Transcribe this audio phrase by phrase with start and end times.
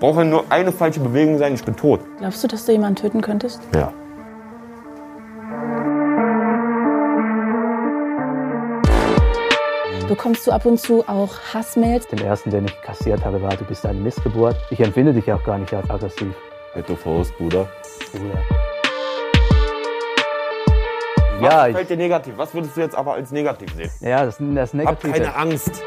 [0.00, 2.00] Braucht nur eine falsche Bewegung sein, ich bin tot.
[2.18, 3.60] Glaubst du, dass du jemanden töten könntest?
[3.74, 3.92] Ja.
[10.06, 12.06] Bekommst du ab und zu auch Hassmails?
[12.06, 14.56] Den ersten, den ich kassiert habe, war, du bist eine Missgeburt.
[14.70, 16.34] Ich empfinde dich auch gar nicht als aggressiv.
[16.72, 17.68] Hätte Faust, Bruder.
[18.12, 18.38] Bruder.
[21.40, 22.34] Was Ja, ich, fällt dir negativ?
[22.36, 23.90] Was würdest du jetzt aber als negativ sehen?
[24.00, 25.12] ja, das, das Hab Negative.
[25.12, 25.82] keine Angst.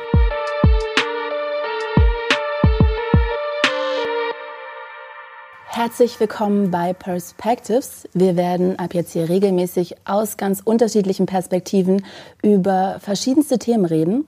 [5.73, 8.05] Herzlich willkommen bei Perspectives.
[8.13, 12.05] Wir werden ab jetzt hier regelmäßig aus ganz unterschiedlichen Perspektiven
[12.43, 14.25] über verschiedenste Themen reden.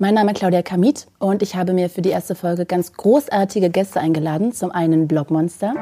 [0.00, 3.70] Mein Name ist Claudia Kamit und ich habe mir für die erste Folge ganz großartige
[3.70, 4.52] Gäste eingeladen.
[4.52, 5.74] Zum einen Blockmonster.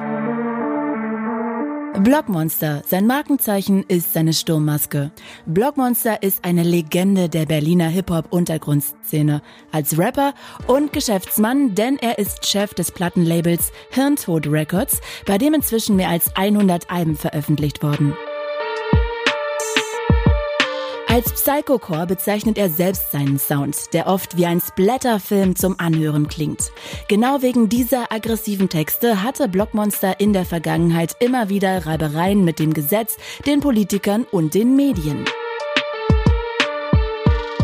[1.96, 2.82] Blockmonster.
[2.86, 5.10] Sein Markenzeichen ist seine Sturmmaske.
[5.46, 9.42] Blockmonster ist eine Legende der Berliner Hip-Hop-Untergrundszene.
[9.72, 10.34] Als Rapper
[10.66, 16.36] und Geschäftsmann, denn er ist Chef des Plattenlabels Hirntod Records, bei dem inzwischen mehr als
[16.36, 18.14] 100 Alben veröffentlicht wurden.
[21.10, 26.70] Als Psychocore bezeichnet er selbst seinen Sound, der oft wie ein Splatterfilm zum Anhören klingt.
[27.08, 32.74] Genau wegen dieser aggressiven Texte hatte Blockmonster in der Vergangenheit immer wieder Reibereien mit dem
[32.74, 35.24] Gesetz, den Politikern und den Medien.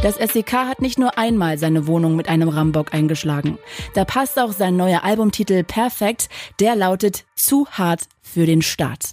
[0.02, 3.58] Das SEK hat nicht nur einmal seine Wohnung mit einem Rambock eingeschlagen.
[3.92, 9.10] Da passt auch sein neuer Albumtitel Perfekt, der lautet Zu hart für den Staat.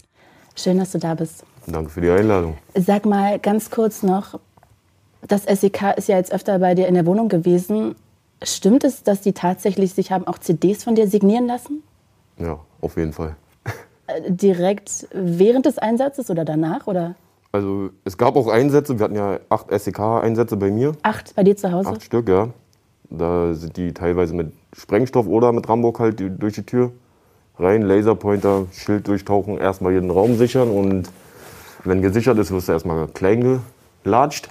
[0.56, 1.44] Schön, dass du da bist.
[1.68, 2.58] Danke für die Einladung.
[2.76, 4.40] Sag mal ganz kurz noch,
[5.28, 7.96] das SEK ist ja jetzt öfter bei dir in der Wohnung gewesen.
[8.44, 11.84] Stimmt es, dass die tatsächlich sich haben auch CDs von dir signieren lassen?
[12.38, 13.36] Ja, auf jeden Fall.
[14.08, 16.88] Äh, Direkt während des Einsatzes oder danach?
[16.88, 17.14] Oder
[17.52, 20.94] Also es gab auch Einsätze, wir hatten ja acht SEK-Einsätze bei mir.
[21.04, 21.90] acht bei dir zu Hause?
[21.90, 22.50] Acht Stück, ja.
[23.12, 26.92] Da sind die teilweise mit Sprengstoff oder mit Rambock halt durch die Tür
[27.60, 31.10] rein, Laserpointer, Schild durchtauchen, erstmal jeden Raum sichern und
[31.84, 33.62] wenn gesichert ist, wirst du erstmal klein
[34.04, 34.50] gelatscht.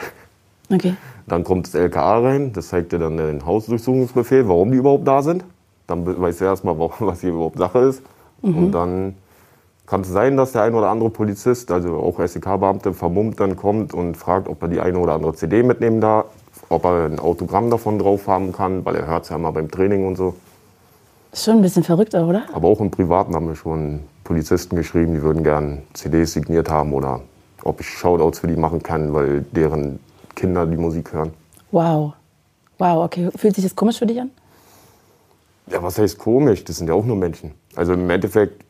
[0.72, 0.94] Okay.
[1.26, 5.22] Dann kommt das LKA rein, das zeigt dir dann den Hausdurchsuchungsbefehl, warum die überhaupt da
[5.22, 5.44] sind.
[5.86, 8.02] Dann weißt du erstmal, was hier überhaupt Sache ist.
[8.42, 9.14] Und dann
[9.86, 13.92] kann es sein, dass der ein oder andere Polizist, also auch SEK-Beamte, vermummt dann kommt
[13.92, 16.26] und fragt, ob er die eine oder andere CD mitnehmen darf,
[16.68, 19.70] ob er ein Autogramm davon drauf haben kann, weil er hört es ja immer beim
[19.70, 20.34] Training und so.
[21.32, 22.44] Ist schon ein bisschen verrückt, oder?
[22.52, 26.92] Aber auch im Privaten haben wir schon Polizisten geschrieben, die würden gern CDs signiert haben
[26.92, 27.20] oder
[27.64, 30.00] ob ich Shoutouts für die machen kann, weil deren
[30.34, 31.32] Kinder die Musik hören.
[31.70, 32.14] Wow.
[32.78, 33.30] Wow, okay.
[33.36, 34.30] Fühlt sich das komisch für dich an?
[35.66, 36.64] Ja, was heißt komisch?
[36.64, 37.52] Das sind ja auch nur Menschen.
[37.76, 38.64] Also im Endeffekt,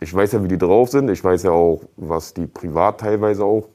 [0.00, 1.10] ich weiß ja, wie die drauf sind.
[1.10, 3.68] Ich weiß ja auch, was die privat teilweise auch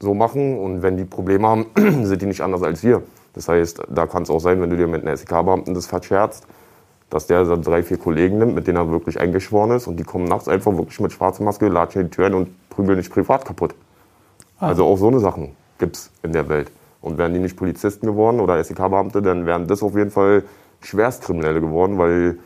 [0.00, 0.58] so machen.
[0.58, 1.66] Und wenn die Probleme haben,
[2.04, 3.02] sind die nicht anders als wir.
[3.34, 6.46] Das heißt, da kann es auch sein, wenn du dir mit einem SEK-Beamten das verscherzt,
[7.10, 9.86] dass der dann drei, vier Kollegen nimmt, mit denen er wirklich eingeschworen ist.
[9.86, 12.98] Und die kommen nachts einfach wirklich mit schwarzer Maske, latschen in die Türen und prügeln
[12.98, 13.74] dich privat kaputt.
[14.58, 16.70] Also auch so eine Sachen gibt es in der Welt.
[17.00, 20.44] Und wären die nicht Polizisten geworden oder SEK-Beamte, dann wären das auf jeden Fall
[20.80, 22.38] Schwerstkriminelle geworden, weil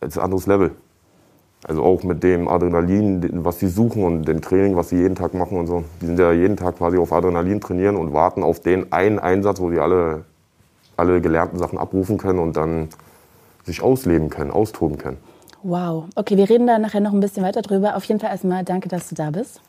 [0.00, 0.72] es ist ein anderes Level.
[1.66, 5.34] Also auch mit dem Adrenalin, was sie suchen und dem Training, was sie jeden Tag
[5.34, 5.84] machen und so.
[6.00, 9.60] Die sind ja jeden Tag quasi auf Adrenalin trainieren und warten auf den einen Einsatz,
[9.60, 10.24] wo sie alle,
[10.96, 12.88] alle gelernten Sachen abrufen können und dann
[13.64, 15.18] sich ausleben können, austoben können.
[15.66, 16.04] Wow.
[16.14, 17.96] Okay, wir reden da nachher noch ein bisschen weiter drüber.
[17.96, 19.60] Auf jeden Fall erstmal danke, dass du da bist.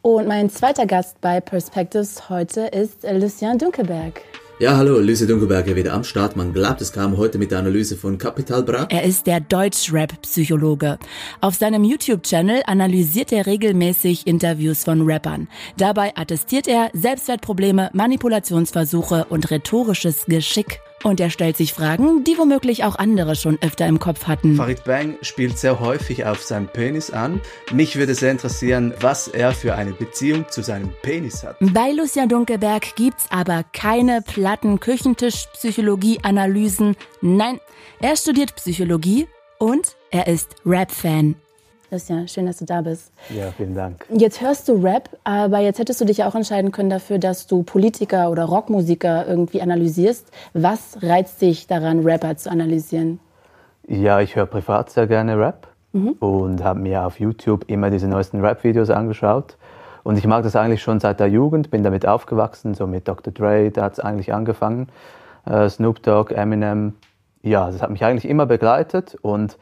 [0.00, 4.22] Und mein zweiter Gast bei Perspectives heute ist Lucien Dunkelberg.
[4.60, 6.36] Ja, hallo, Lucy Dunkelberger wieder am Start.
[6.36, 8.86] Man glaubt es kaum heute mit der Analyse von Capital Bra.
[8.90, 10.98] Er ist der Deutschrap-Psychologe.
[11.40, 15.48] Auf seinem YouTube-Channel analysiert er regelmäßig Interviews von Rappern.
[15.78, 20.80] Dabei attestiert er Selbstwertprobleme, Manipulationsversuche und rhetorisches Geschick.
[21.02, 24.56] Und er stellt sich Fragen, die womöglich auch andere schon öfter im Kopf hatten.
[24.56, 27.40] Farid Bang spielt sehr häufig auf seinen Penis an.
[27.72, 31.56] Mich würde sehr interessieren, was er für eine Beziehung zu seinem Penis hat.
[31.60, 36.96] Bei Lucien Dunkelberg gibt's aber keine platten Küchentisch-Psychologie-Analysen.
[37.22, 37.60] Nein,
[38.00, 39.26] er studiert Psychologie
[39.58, 41.36] und er ist Rap-Fan.
[41.90, 43.12] Lucien, schön, dass du da bist.
[43.30, 44.06] Ja, vielen Dank.
[44.10, 47.46] Jetzt hörst du Rap, aber jetzt hättest du dich ja auch entscheiden können dafür, dass
[47.46, 50.30] du Politiker oder Rockmusiker irgendwie analysierst.
[50.52, 53.18] Was reizt dich daran, Rapper zu analysieren?
[53.88, 58.40] Ja, ich höre privat sehr gerne Rap und habe mir auf YouTube immer diese neuesten
[58.40, 59.56] Rap-Videos angeschaut.
[60.04, 63.32] Und ich mag das eigentlich schon seit der Jugend, bin damit aufgewachsen, so mit Dr.
[63.32, 64.88] Dre, da hat es eigentlich angefangen.
[65.44, 66.94] Äh, Snoop Dogg, Eminem.
[67.42, 69.58] Ja, das hat mich eigentlich immer begleitet und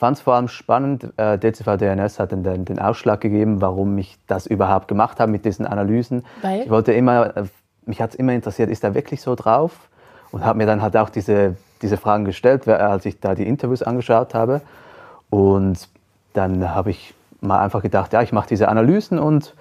[0.00, 1.12] fand es vor allem spannend.
[1.16, 5.30] Äh, DCV DNS hat dann den, den Ausschlag gegeben, warum ich das überhaupt gemacht habe
[5.30, 6.24] mit diesen Analysen.
[6.42, 6.62] Weil?
[6.62, 7.44] Ich wollte immer, äh,
[7.86, 9.88] mich hat es immer interessiert, ist er wirklich so drauf?
[10.32, 13.82] Und habe mir dann halt auch diese diese Fragen gestellt, als ich da die Interviews
[13.82, 14.60] angeschaut habe.
[15.30, 15.88] Und
[16.32, 19.54] dann habe ich mal einfach gedacht, ja, ich mache diese Analysen und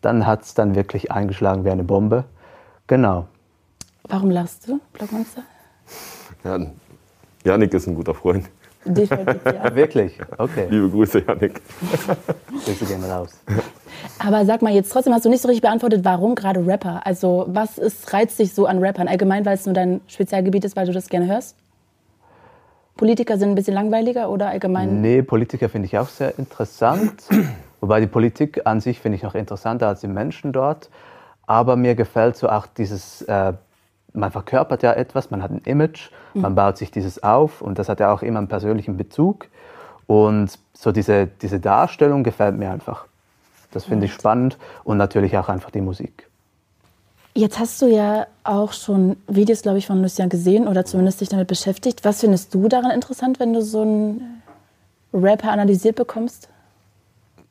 [0.00, 2.24] dann hat es dann wirklich eingeschlagen wie eine Bombe.
[2.86, 3.26] Genau.
[4.08, 5.42] Warum lachst du, Blockmonster?
[6.42, 6.58] Ja,
[7.44, 8.48] Janik ist ein guter Freund.
[8.84, 9.74] Definitiv, ja.
[9.74, 10.18] Wirklich?
[10.38, 10.66] Okay.
[10.70, 11.60] Liebe Grüße, Janik.
[12.64, 13.30] Grüße gerne raus.
[14.18, 17.02] Aber sag mal, jetzt trotzdem hast du nicht so richtig beantwortet, warum gerade Rapper?
[17.04, 19.08] Also, was ist, reizt dich so an Rappern?
[19.08, 21.56] Allgemein, weil es nur dein Spezialgebiet ist, weil du das gerne hörst?
[22.96, 25.00] Politiker sind ein bisschen langweiliger oder allgemein?
[25.00, 27.22] Nee, Politiker finde ich auch sehr interessant.
[27.80, 30.90] Wobei die Politik an sich finde ich noch interessanter als die Menschen dort.
[31.46, 33.54] Aber mir gefällt so auch dieses, äh,
[34.12, 36.10] man verkörpert ja etwas, man hat ein Image.
[36.34, 39.48] Man baut sich dieses auf und das hat ja auch immer einen persönlichen Bezug.
[40.06, 43.06] Und so diese, diese Darstellung gefällt mir einfach.
[43.72, 46.28] Das finde ich spannend und natürlich auch einfach die Musik.
[47.34, 51.28] Jetzt hast du ja auch schon Videos, glaube ich, von Lucian gesehen oder zumindest dich
[51.28, 52.04] damit beschäftigt.
[52.04, 54.42] Was findest du daran interessant, wenn du so einen
[55.12, 56.48] Rapper analysiert bekommst?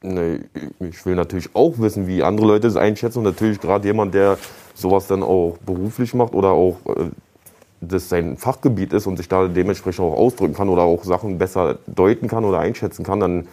[0.02, 0.42] Nee,
[0.80, 4.38] ich will natürlich auch wissen, wie andere Leute es einschätzen und natürlich gerade jemand, der
[4.74, 7.10] sowas dann auch beruflich macht oder auch äh,
[7.82, 11.80] das sein Fachgebiet ist und sich da dementsprechend auch ausdrücken kann oder auch Sachen besser
[11.88, 13.48] deuten kann oder einschätzen kann, dann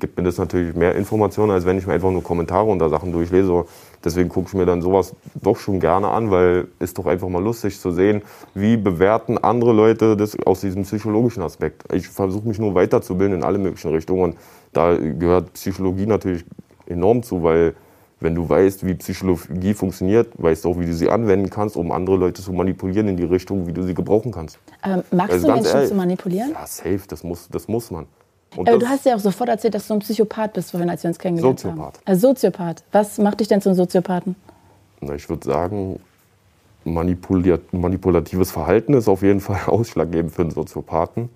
[0.00, 3.12] gibt mir das natürlich mehr Informationen, als wenn ich mir einfach nur Kommentare unter Sachen
[3.12, 3.64] durchlese.
[4.04, 7.42] Deswegen gucke ich mir dann sowas doch schon gerne an, weil es doch einfach mal
[7.42, 8.22] lustig zu sehen,
[8.54, 11.92] wie bewerten andere Leute das aus diesem psychologischen Aspekt.
[11.92, 14.22] Ich versuche mich nur weiterzubilden in alle möglichen Richtungen.
[14.22, 14.36] Und
[14.72, 16.44] da gehört Psychologie natürlich
[16.86, 17.74] enorm zu, weil
[18.20, 21.92] wenn du weißt, wie Psychologie funktioniert, weißt du auch, wie du sie anwenden kannst, um
[21.92, 24.58] andere Leute zu manipulieren in die Richtung, wie du sie gebrauchen kannst.
[24.84, 26.50] Ähm, magst also du Menschen ehrlich, zu manipulieren?
[26.50, 28.06] Ja, safe, das muss, das muss man.
[28.56, 31.02] Und Aber du hast ja auch sofort erzählt, dass du ein Psychopath bist, vorhin, als
[31.02, 31.98] wir uns kennengelernt Soziopath.
[31.98, 32.02] haben.
[32.06, 32.82] Also Soziopath.
[32.92, 34.34] Was macht dich denn zum Soziopathen?
[35.00, 36.00] Na, ich würde sagen,
[36.84, 41.28] manipulatives Verhalten ist auf jeden Fall ausschlaggebend für einen Soziopathen.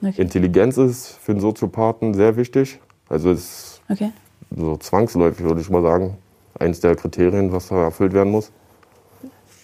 [0.00, 0.22] Okay.
[0.22, 2.80] Intelligenz ist für einen Soziopathen sehr wichtig.
[3.08, 4.10] Also ist okay.
[4.56, 6.16] so zwangsläufig, würde ich mal sagen,
[6.58, 8.52] eines der Kriterien, was da erfüllt werden muss.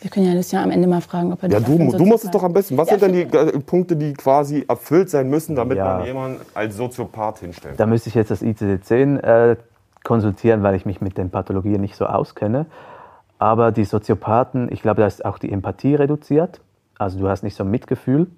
[0.01, 2.25] Wir können ja das ja am Ende mal fragen, ob er Ja, du, du musst
[2.25, 2.77] es doch am besten.
[2.77, 5.99] Was ja, sind denn die Punkte, die quasi erfüllt sein müssen, damit ja.
[5.99, 7.81] man jemanden als Soziopath hinstellt?
[7.81, 9.57] Da müsste ich jetzt das ICD-10 äh,
[10.05, 12.67] konsultieren, weil ich mich mit den Pathologien nicht so auskenne.
[13.39, 16.61] Aber die Soziopathen, ich glaube, da ist auch die Empathie reduziert.
[16.97, 18.29] Also du hast nicht so ein Mitgefühl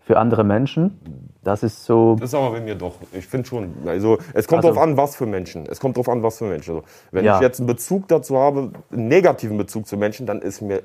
[0.00, 0.98] für andere Menschen.
[1.48, 2.14] Das ist so.
[2.20, 2.96] Das ist aber bei mir doch.
[3.10, 3.72] Ich finde schon.
[3.86, 5.64] Also es kommt also, darauf an, was für Menschen.
[5.66, 6.76] Es kommt darauf an, was für Menschen.
[6.76, 7.36] Also, wenn ja.
[7.36, 10.82] ich jetzt einen Bezug dazu habe, einen negativen Bezug zu Menschen, dann ist mir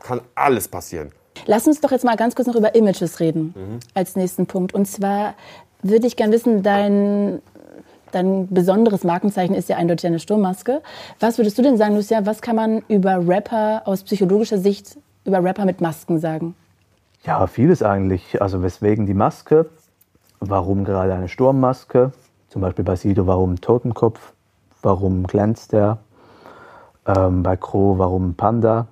[0.00, 1.10] kann alles passieren.
[1.46, 3.80] Lass uns doch jetzt mal ganz kurz noch über Images reden mhm.
[3.94, 4.74] als nächsten Punkt.
[4.74, 5.32] Und zwar
[5.80, 7.40] würde ich gerne wissen, dein
[8.12, 10.82] dein besonderes Markenzeichen ist ja eindeutig eine Sturmmaske.
[11.18, 15.42] Was würdest du denn sagen, Lucia, was kann man über Rapper aus psychologischer Sicht, über
[15.42, 16.54] Rapper mit Masken sagen?
[17.24, 18.40] Ja, vieles eigentlich.
[18.42, 19.66] Also weswegen die Maske,
[20.40, 22.12] warum gerade eine Sturmmaske,
[22.48, 24.32] zum Beispiel bei Sido, warum Totenkopf,
[24.82, 25.98] warum glänzt er,
[27.06, 28.86] ähm, bei Crow, warum Panda.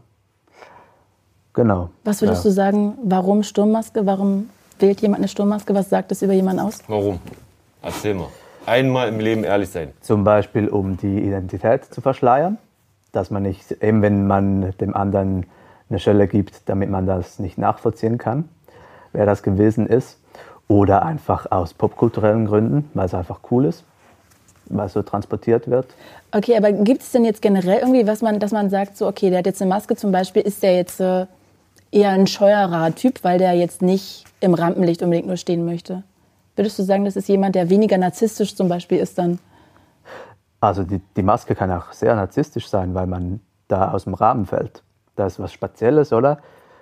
[1.53, 1.91] Genau.
[2.05, 2.51] Was würdest ja.
[2.51, 4.49] du sagen, warum Sturmmaske, warum
[4.79, 6.79] wählt jemand eine Sturmmaske, was sagt das über jemanden aus?
[6.89, 7.21] Warum?
[7.83, 8.29] Erzähl mal.
[8.65, 9.93] Einmal im Leben ehrlich sein.
[10.01, 12.59] Zum Beispiel, um die Identität zu verschleiern,
[13.11, 15.47] dass man nicht, eben wenn man dem anderen
[15.93, 18.49] eine Stelle gibt, damit man das nicht nachvollziehen kann,
[19.13, 20.19] wer das gewesen ist.
[20.69, 23.85] Oder einfach aus popkulturellen Gründen, weil es einfach cool ist,
[24.67, 25.87] weil es so transportiert wird.
[26.31, 29.29] Okay, aber gibt es denn jetzt generell irgendwie, was man, dass man sagt, so, okay,
[29.29, 31.27] der hat jetzt eine Maske zum Beispiel, ist der jetzt äh,
[31.91, 36.05] eher ein scheuerer Typ, weil der jetzt nicht im Rampenlicht unbedingt nur stehen möchte?
[36.57, 39.39] Würdest du sagen, das ist jemand, der weniger narzisstisch zum Beispiel ist dann?
[40.61, 44.47] Also die, die Maske kann auch sehr narzisstisch sein, weil man da aus dem Rahmen
[44.47, 44.83] fällt.
[45.23, 46.39] Das ist was Spezielles, oder?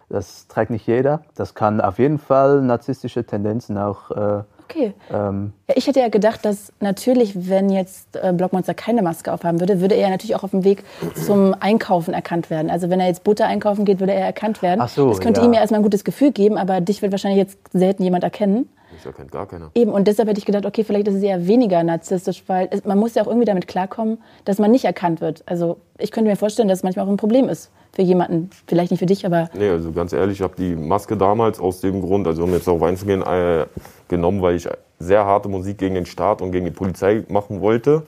[0.08, 1.22] Das trägt nicht jeder.
[1.34, 4.10] Das kann auf jeden Fall narzisstische Tendenzen auch.
[4.10, 4.92] Äh, okay.
[5.12, 9.80] Ähm, ich hätte ja gedacht, dass natürlich, wenn jetzt äh, Blockmonster keine Maske aufhaben würde,
[9.80, 10.84] würde er natürlich auch auf dem Weg
[11.14, 12.70] zum Einkaufen erkannt werden.
[12.70, 14.80] Also wenn er jetzt Butter einkaufen geht, würde er erkannt werden.
[14.80, 15.46] Ach so, das könnte ja.
[15.46, 18.68] ihm ja erstmal ein gutes Gefühl geben, aber dich wird wahrscheinlich jetzt selten jemand erkennen.
[18.98, 19.70] Ich erkennt gar keiner.
[19.74, 22.84] Eben, und deshalb hätte ich gedacht, okay, vielleicht ist es eher weniger narzisstisch, weil es,
[22.84, 25.42] man muss ja auch irgendwie damit klarkommen, dass man nicht erkannt wird.
[25.46, 28.90] Also ich könnte mir vorstellen, dass es manchmal auch ein Problem ist für jemanden, vielleicht
[28.90, 29.48] nicht für dich, aber...
[29.54, 32.66] Nee, also ganz ehrlich, ich habe die Maske damals aus dem Grund, also um jetzt
[32.66, 33.66] darauf einzugehen, äh,
[34.10, 38.02] genommen, weil ich sehr harte Musik gegen den Staat und gegen die Polizei machen wollte.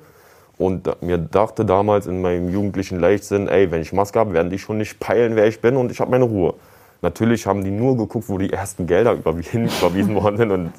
[0.59, 4.59] Und mir dachte damals in meinem jugendlichen Leichtsinn, ey, wenn ich Maske habe, werden die
[4.59, 6.55] schon nicht peilen, wer ich bin und ich habe meine Ruhe.
[7.01, 10.51] Natürlich haben die nur geguckt, wo die ersten Gelder überwiesen, überwiesen worden sind.
[10.53, 10.73] Und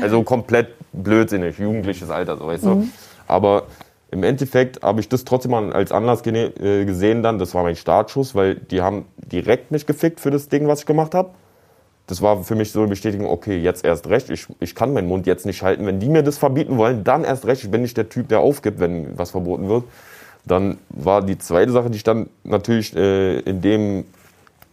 [0.00, 2.74] also komplett blödsinnig, jugendliches Alter, so weißt du.
[2.76, 2.92] Mhm.
[3.26, 3.64] Aber
[4.10, 8.34] im Endeffekt habe ich das trotzdem als Anlass äh, gesehen dann, das war mein Startschuss,
[8.34, 11.30] weil die haben direkt mich gefickt für das Ding, was ich gemacht habe.
[12.06, 15.06] Das war für mich so eine Bestätigung, okay, jetzt erst recht, ich, ich kann meinen
[15.06, 15.86] Mund jetzt nicht halten.
[15.86, 17.62] Wenn die mir das verbieten wollen, dann erst recht.
[17.62, 19.84] Ich bin nicht der Typ, der aufgibt, wenn was verboten wird.
[20.44, 24.04] Dann war die zweite Sache, die ich dann natürlich äh, in dem,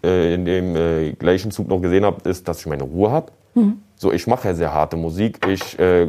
[0.04, 3.32] äh, in dem äh, gleichen Zug noch gesehen habe, ist, dass ich meine Ruhe habe.
[3.54, 3.82] Mhm.
[3.98, 5.46] So, ich mache ja sehr harte Musik.
[5.48, 6.08] Ich, äh,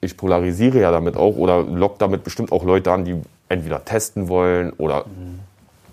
[0.00, 3.16] ich polarisiere ja damit auch oder lock damit bestimmt auch Leute an, die
[3.48, 5.40] entweder testen wollen oder mhm.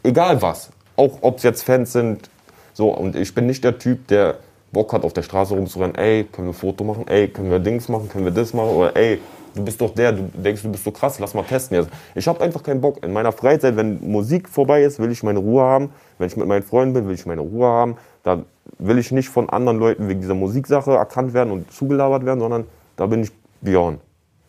[0.04, 0.70] egal was.
[0.96, 2.30] Auch ob es jetzt Fans sind.
[2.74, 4.38] So, und ich bin nicht der Typ, der
[4.72, 7.60] Bock hat, auf der Straße rumzurennen, ey, können wir ein Foto machen, ey, können wir
[7.60, 9.20] Dings machen, können wir das machen, oder ey,
[9.56, 11.90] du bist doch der, du denkst, du bist so krass, lass mal testen jetzt.
[12.16, 13.04] Ich habe einfach keinen Bock.
[13.04, 15.92] In meiner Freizeit, wenn Musik vorbei ist, will ich meine Ruhe haben.
[16.18, 17.98] Wenn ich mit meinen Freunden bin, will ich meine Ruhe haben.
[18.24, 18.44] Da
[18.78, 22.66] will ich nicht von anderen Leuten wegen dieser Musiksache erkannt werden und zugelabert werden, sondern
[22.96, 24.00] da bin ich Björn.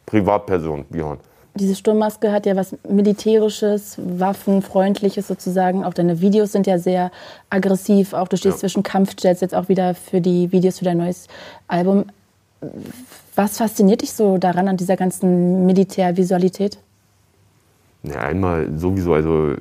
[0.06, 1.18] Privatperson, Björn
[1.54, 5.84] diese Sturmmaske hat ja was Militärisches, Waffenfreundliches sozusagen.
[5.84, 7.10] Auch deine Videos sind ja sehr
[7.50, 8.12] aggressiv.
[8.12, 8.60] Auch du stehst ja.
[8.60, 11.26] zwischen Kampfjets jetzt auch wieder für die Videos für dein neues
[11.68, 12.06] Album.
[13.34, 16.78] Was fasziniert dich so daran, an dieser ganzen Militärvisualität?
[18.02, 19.54] Ja, einmal sowieso, also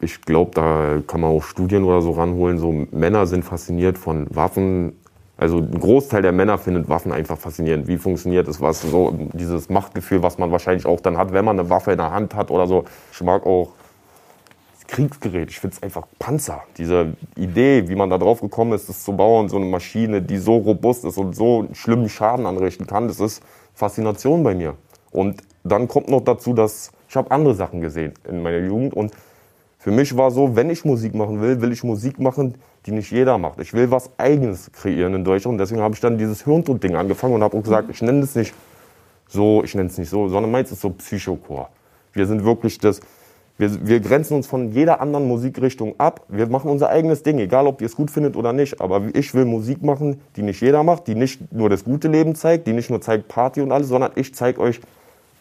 [0.00, 2.58] ich glaube, da kann man auch Studien oder so ranholen.
[2.58, 4.94] So Männer sind fasziniert von Waffen,
[5.36, 7.88] also ein Großteil der Männer findet Waffen einfach faszinierend.
[7.88, 8.60] Wie funktioniert das?
[8.60, 11.98] Was so dieses Machtgefühl, was man wahrscheinlich auch dann hat, wenn man eine Waffe in
[11.98, 12.84] der Hand hat oder so.
[13.12, 13.72] Ich mag auch
[14.86, 15.50] Kriegsgerät.
[15.50, 16.62] Ich finde es einfach Panzer.
[16.78, 20.38] Diese Idee, wie man da drauf gekommen ist, das zu bauen, so eine Maschine, die
[20.38, 23.42] so robust ist und so schlimmen Schaden anrichten kann, das ist
[23.74, 24.76] Faszination bei mir.
[25.10, 29.12] Und dann kommt noch dazu, dass ich habe andere Sachen gesehen in meiner Jugend und
[29.78, 32.54] für mich war so, wenn ich Musik machen will, will ich Musik machen,
[32.86, 33.60] die nicht jeder macht.
[33.60, 35.60] Ich will was Eigenes kreieren in Deutschland.
[35.60, 38.54] Deswegen habe ich dann dieses Hirntod-Ding angefangen und habe auch gesagt, ich nenne es nicht
[39.28, 41.70] so, ich nenne es nicht so, sondern meins ist so Psychochor.
[42.12, 43.00] Wir sind wirklich das,
[43.58, 46.24] wir, wir grenzen uns von jeder anderen Musikrichtung ab.
[46.28, 48.80] Wir machen unser eigenes Ding, egal ob ihr es gut findet oder nicht.
[48.80, 52.34] Aber ich will Musik machen, die nicht jeder macht, die nicht nur das gute Leben
[52.34, 54.80] zeigt, die nicht nur zeigt Party und alles, sondern ich zeige euch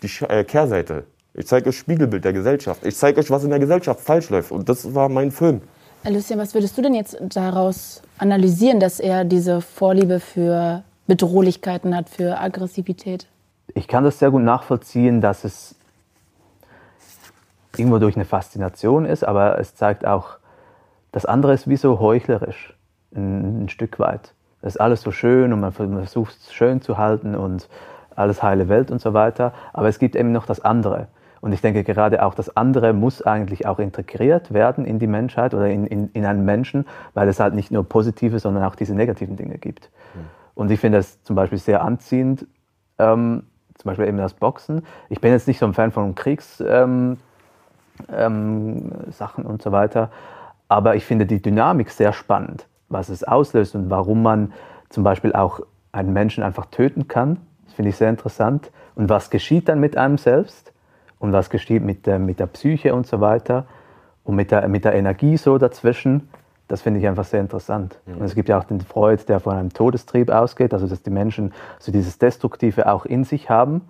[0.02, 2.86] die äh, Kehrseite ich zeige euch Spiegelbild der Gesellschaft.
[2.86, 4.52] Ich zeige euch, was in der Gesellschaft falsch läuft.
[4.52, 5.62] Und das war mein Film.
[6.10, 12.10] Lucien, was würdest du denn jetzt daraus analysieren, dass er diese Vorliebe für Bedrohlichkeiten hat,
[12.10, 13.28] für Aggressivität?
[13.74, 15.76] Ich kann das sehr gut nachvollziehen, dass es
[17.78, 20.38] irgendwo durch eine Faszination ist, aber es zeigt auch,
[21.12, 22.76] das andere ist wie so heuchlerisch,
[23.16, 24.34] ein, ein Stück weit.
[24.62, 27.68] Es ist alles so schön und man versucht es schön zu halten und
[28.16, 29.54] alles heile Welt und so weiter.
[29.74, 31.08] Aber es gibt eben noch das andere.
[31.44, 35.54] Und ich denke gerade auch das andere muss eigentlich auch integriert werden in die Menschheit
[35.54, 36.86] oder in, in, in einen Menschen,
[37.16, 39.92] weil es halt nicht nur positive, sondern auch diese negativen Dinge gibt.
[40.16, 40.20] Mhm.
[40.56, 42.48] Und ich finde es zum Beispiel sehr anziehend,
[42.98, 43.44] ähm,
[43.76, 44.86] zum Beispiel eben das Boxen.
[45.10, 47.18] Ich bin jetzt nicht so ein Fan von Kriegssachen
[48.08, 48.90] ähm,
[49.38, 50.12] ähm, und so weiter,
[50.70, 54.54] aber ich finde die Dynamik sehr spannend, was es auslöst und warum man
[54.88, 55.60] zum Beispiel auch
[55.92, 57.36] einen Menschen einfach töten kann.
[57.66, 58.72] Das finde ich sehr interessant.
[58.96, 60.73] Und was geschieht dann mit einem selbst?
[61.24, 63.66] Und was geschieht mit der, mit der Psyche und so weiter
[64.26, 66.28] und mit der, mit der Energie so dazwischen.
[66.68, 67.98] Das finde ich einfach sehr interessant.
[68.06, 68.18] Mhm.
[68.18, 71.12] Und es gibt ja auch den Freud, der von einem Todestrieb ausgeht, also dass die
[71.12, 73.88] Menschen so dieses Destruktive auch in sich haben,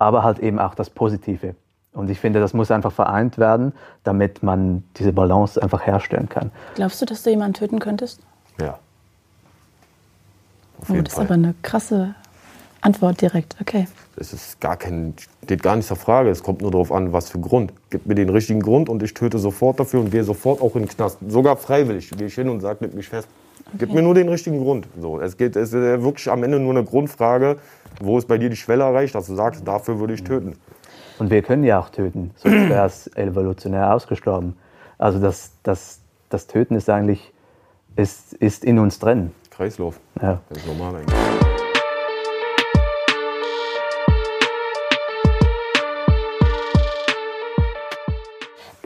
[0.00, 1.54] aber halt eben auch das Positive.
[1.92, 6.50] Und ich finde, das muss einfach vereint werden, damit man diese Balance einfach herstellen kann.
[6.74, 8.22] Glaubst du, dass du jemanden töten könntest?
[8.60, 8.80] Ja.
[10.80, 11.24] Auf oh, das Fall.
[11.24, 12.16] ist aber eine krasse
[12.82, 13.86] Antwort direkt, okay.
[14.16, 16.30] Es ist gar kein, steht gar nicht zur Frage.
[16.30, 17.72] Es kommt nur darauf an, was für Grund.
[17.90, 20.82] Gib mir den richtigen Grund und ich töte sofort dafür und gehe sofort auch in
[20.82, 21.18] den Knast.
[21.28, 23.28] Sogar freiwillig gehe ich hin und sage, nimm mich fest.
[23.66, 23.76] Okay.
[23.78, 24.88] Gib mir nur den richtigen Grund.
[25.00, 27.58] So, es, geht, es ist wirklich am Ende nur eine Grundfrage,
[28.00, 30.56] wo ist bei dir die Schwelle erreicht, dass du sagst, dafür würde ich töten.
[31.18, 34.56] Und wir können ja auch töten, sonst wäre es evolutionär ausgestorben.
[34.98, 37.32] Also das, das, das Töten ist eigentlich
[37.94, 39.30] ist, ist in uns drin.
[39.50, 40.00] Kreislauf.
[40.20, 40.40] Ja.
[40.48, 41.41] Das ist normal eigentlich.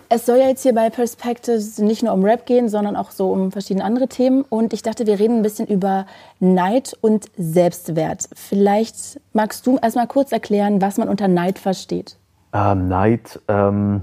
[0.08, 3.32] Es soll ja jetzt hier bei Perspectives nicht nur um Rap gehen, sondern auch so
[3.32, 4.42] um verschiedene andere Themen.
[4.42, 6.06] Und ich dachte, wir reden ein bisschen über
[6.38, 8.28] Neid und Selbstwert.
[8.34, 12.18] Vielleicht magst du erst mal kurz erklären, was man unter Neid versteht.
[12.52, 14.02] Ähm, Neid, ähm,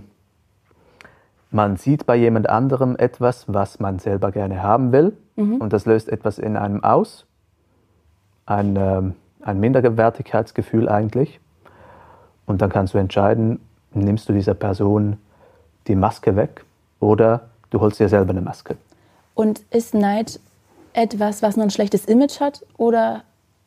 [1.51, 5.15] man sieht bei jemand anderem etwas, was man selber gerne haben will.
[5.37, 5.55] Mhm.
[5.55, 7.25] Und das löst etwas in einem aus.
[8.45, 11.39] Ein, ähm, ein Minderwertigkeitsgefühl eigentlich.
[12.45, 13.61] Und dann kannst du entscheiden,
[13.93, 15.17] nimmst du dieser Person
[15.87, 16.63] die Maske weg
[16.99, 18.75] oder du holst dir selber eine Maske.
[19.35, 20.39] Und ist Neid
[20.93, 23.23] etwas, was nur ein schlechtes Image hat oder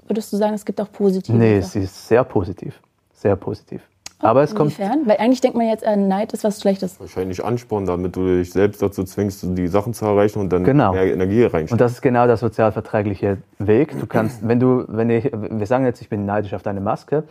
[0.06, 1.36] würdest du sagen, es gibt auch positive?
[1.36, 2.80] Nee, es ist sehr positiv.
[3.12, 3.82] Sehr positiv.
[4.18, 5.02] Aber es kommt, Inwiefern?
[5.06, 6.98] Weil eigentlich denkt man jetzt, äh, Neid ist was Schlechtes.
[6.98, 10.92] Wahrscheinlich Ansporn, damit du dich selbst dazu zwingst, die Sachen zu erreichen und dann Genau.
[10.92, 11.80] mehr Energie Und reinsteckst.
[11.80, 13.98] das ist genau der sozialverträgliche Weg.
[14.00, 17.24] Du kannst, wenn du, wenn ich, wir sagen jetzt, ich bin neidisch auf deine Maske.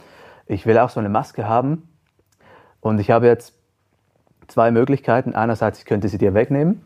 [0.46, 1.90] Ich will auch so eine Maske haben.
[2.82, 3.55] Und ich habe jetzt
[4.48, 5.34] zwei Möglichkeiten.
[5.36, 6.82] Einerseits, ich könnte sie dir wegnehmen.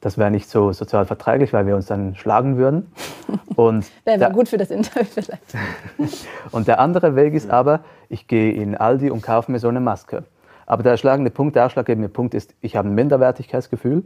[0.00, 2.92] Das wäre nicht so sozial verträglich, weil wir uns dann schlagen würden.
[3.56, 5.54] Und Wäre der, gut für das Interview vielleicht.
[6.52, 9.80] und der andere Weg ist aber, ich gehe in Aldi und kaufe mir so eine
[9.80, 10.24] Maske.
[10.66, 14.04] Aber der erschlagende Punkt, der ausschlaggebende Punkt ist, ich habe ein Minderwertigkeitsgefühl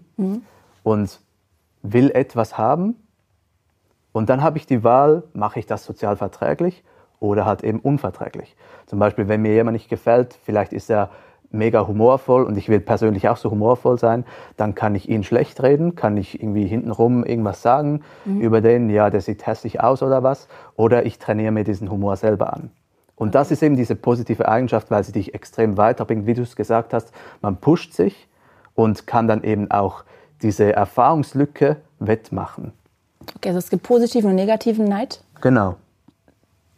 [0.83, 1.21] und
[1.83, 2.97] will etwas haben.
[4.13, 6.85] Und dann habe ich die Wahl, mache ich das sozial verträglich
[7.21, 8.57] oder halt eben unverträglich.
[8.87, 11.11] Zum Beispiel, wenn mir jemand nicht gefällt, vielleicht ist er
[11.51, 14.25] mega humorvoll und ich will persönlich auch so humorvoll sein,
[14.57, 19.11] dann kann ich ihn schlecht reden, kann ich irgendwie hintenrum irgendwas sagen über den, ja,
[19.11, 22.71] der sieht hässlich aus oder was, oder ich trainiere mir diesen Humor selber an.
[23.17, 26.55] Und das ist eben diese positive Eigenschaft, weil sie dich extrem weiterbringt, wie du es
[26.55, 27.13] gesagt hast.
[27.41, 28.29] Man pusht sich
[28.75, 30.05] und kann dann eben auch
[30.41, 32.73] diese Erfahrungslücke wettmachen.
[33.37, 35.21] Okay, also es gibt positiven und negativen Neid.
[35.41, 35.77] Genau.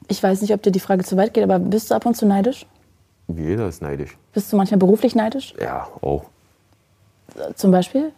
[0.08, 2.16] Ich weiß nicht, ob dir die Frage zu weit geht, aber bist du ab und
[2.16, 2.66] zu neidisch?
[3.38, 4.16] Jeder ist neidisch.
[4.32, 5.54] Bist du manchmal beruflich neidisch?
[5.60, 6.24] Ja, auch.
[7.54, 8.12] Zum Beispiel?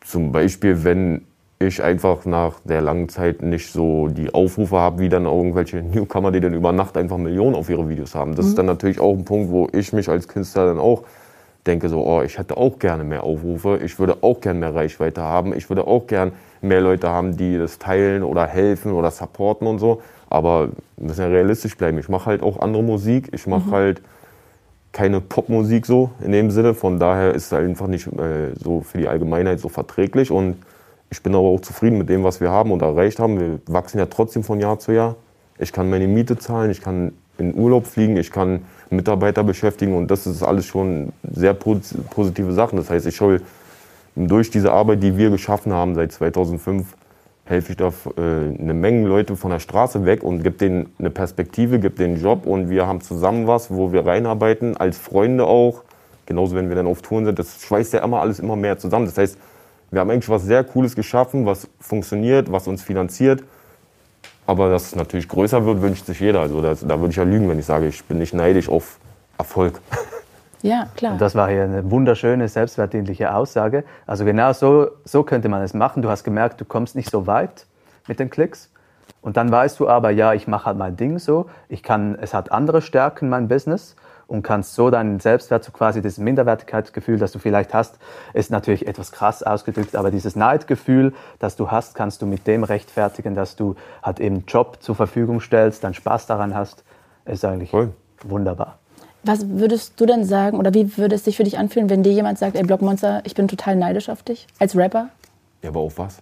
[0.00, 1.22] Zum Beispiel, wenn
[1.60, 6.30] ich einfach nach der langen Zeit nicht so die Aufrufe habe, wie dann irgendwelche Newcomer,
[6.30, 8.36] die dann über Nacht einfach Millionen auf ihre Videos haben.
[8.36, 11.02] Das ist dann natürlich auch ein Punkt, wo ich mich als Künstler dann auch
[11.66, 15.20] denke, so, oh, ich hätte auch gerne mehr Aufrufe, ich würde auch gerne mehr Reichweite
[15.22, 16.32] haben, ich würde auch gerne
[16.62, 20.00] mehr Leute haben, die das teilen oder helfen oder supporten und so.
[20.30, 21.98] Aber wir müssen ja realistisch bleiben.
[21.98, 24.02] Ich mache halt auch andere Musik, ich mache halt
[24.92, 26.74] keine Popmusik so in dem Sinne.
[26.74, 30.30] Von daher ist es einfach nicht äh, so für die Allgemeinheit so verträglich.
[30.30, 30.56] Und
[31.10, 33.38] ich bin aber auch zufrieden mit dem, was wir haben und erreicht haben.
[33.40, 35.16] Wir wachsen ja trotzdem von Jahr zu Jahr.
[35.58, 40.10] Ich kann meine Miete zahlen, ich kann in Urlaub fliegen, ich kann Mitarbeiter beschäftigen und
[40.10, 42.76] das ist alles schon sehr pos- positive Sachen.
[42.76, 43.40] Das heißt, ich hol
[44.16, 46.86] durch diese Arbeit, die wir geschaffen haben seit 2005,
[47.48, 51.10] helfe ich da äh, eine Menge Leute von der Straße weg und gebe denen eine
[51.10, 55.44] Perspektive, gebe denen einen Job und wir haben zusammen was, wo wir reinarbeiten, als Freunde
[55.44, 55.82] auch.
[56.26, 59.06] Genauso, wenn wir dann auf Touren sind, das schweißt ja immer alles immer mehr zusammen.
[59.06, 59.38] Das heißt,
[59.90, 63.42] wir haben eigentlich was sehr Cooles geschaffen, was funktioniert, was uns finanziert.
[64.46, 66.40] Aber dass es natürlich größer wird, wünscht sich jeder.
[66.40, 68.98] Also das, da würde ich ja lügen, wenn ich sage, ich bin nicht neidisch auf
[69.38, 69.80] Erfolg.
[70.62, 71.12] Ja, klar.
[71.12, 73.84] Und das war hier eine wunderschöne, selbstwertdienliche Aussage.
[74.06, 76.02] Also genau so, so könnte man es machen.
[76.02, 77.66] Du hast gemerkt, du kommst nicht so weit
[78.08, 78.70] mit den Klicks.
[79.20, 81.46] Und dann weißt du aber, ja, ich mache halt mein Ding so.
[81.68, 83.96] Ich kann, es hat andere Stärken, mein Business.
[84.26, 87.98] Und kannst so deinen Selbstwert, so quasi dieses Minderwertigkeitsgefühl, das du vielleicht hast,
[88.34, 92.62] ist natürlich etwas krass ausgedrückt, aber dieses Neidgefühl, das du hast, kannst du mit dem
[92.62, 96.84] rechtfertigen, dass du halt eben einen Job zur Verfügung stellst, dann Spaß daran hast,
[97.24, 97.94] ist eigentlich Voll.
[98.22, 98.78] wunderbar.
[99.24, 102.12] Was würdest du denn sagen oder wie würde es sich für dich anfühlen, wenn dir
[102.12, 105.08] jemand sagt, ey Blockmonster, ich bin total neidisch auf dich als Rapper?
[105.62, 106.18] Ja, aber auf was?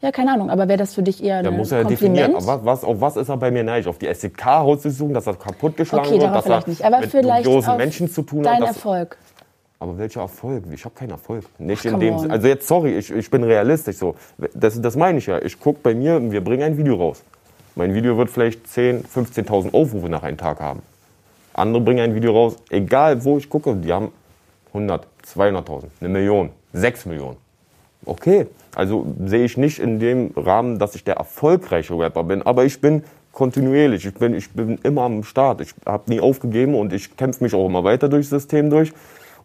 [0.00, 2.18] Ja, keine Ahnung, aber wäre das für dich eher Da ein muss er ja Kompliment?
[2.18, 2.48] definieren.
[2.48, 3.88] Aber was, was, auf was ist er bei mir neidisch?
[3.88, 6.84] Auf die SDK-Hausdurchsuchung, dass er kaputtgeschlagen Okay, wird, dass vielleicht er nicht.
[6.84, 8.68] Aber mit auf Menschen zu tun dein hat.
[8.68, 9.18] Erfolg.
[9.80, 10.64] Aber welcher Erfolg?
[10.72, 11.44] Ich habe keinen Erfolg.
[11.58, 12.30] Nicht Ach, in dem.
[12.30, 14.14] Also jetzt, sorry, ich, ich bin realistisch so.
[14.54, 15.38] Das, das meine ich ja.
[15.42, 17.22] Ich gucke bei mir, wir bringen ein Video raus.
[17.74, 20.82] Mein Video wird vielleicht 10.000, 15.000 Aufrufe nach einem Tag haben.
[21.58, 24.12] Andere bringen ein Video raus, egal wo ich gucke, die haben
[24.68, 27.36] 100, 200.000, eine Million, 6 Millionen.
[28.04, 32.64] Okay, also sehe ich nicht in dem Rahmen, dass ich der erfolgreiche Rapper bin, aber
[32.64, 36.92] ich bin kontinuierlich, ich bin, ich bin immer am Start, ich habe nie aufgegeben und
[36.92, 38.92] ich kämpfe mich auch immer weiter durchs System durch.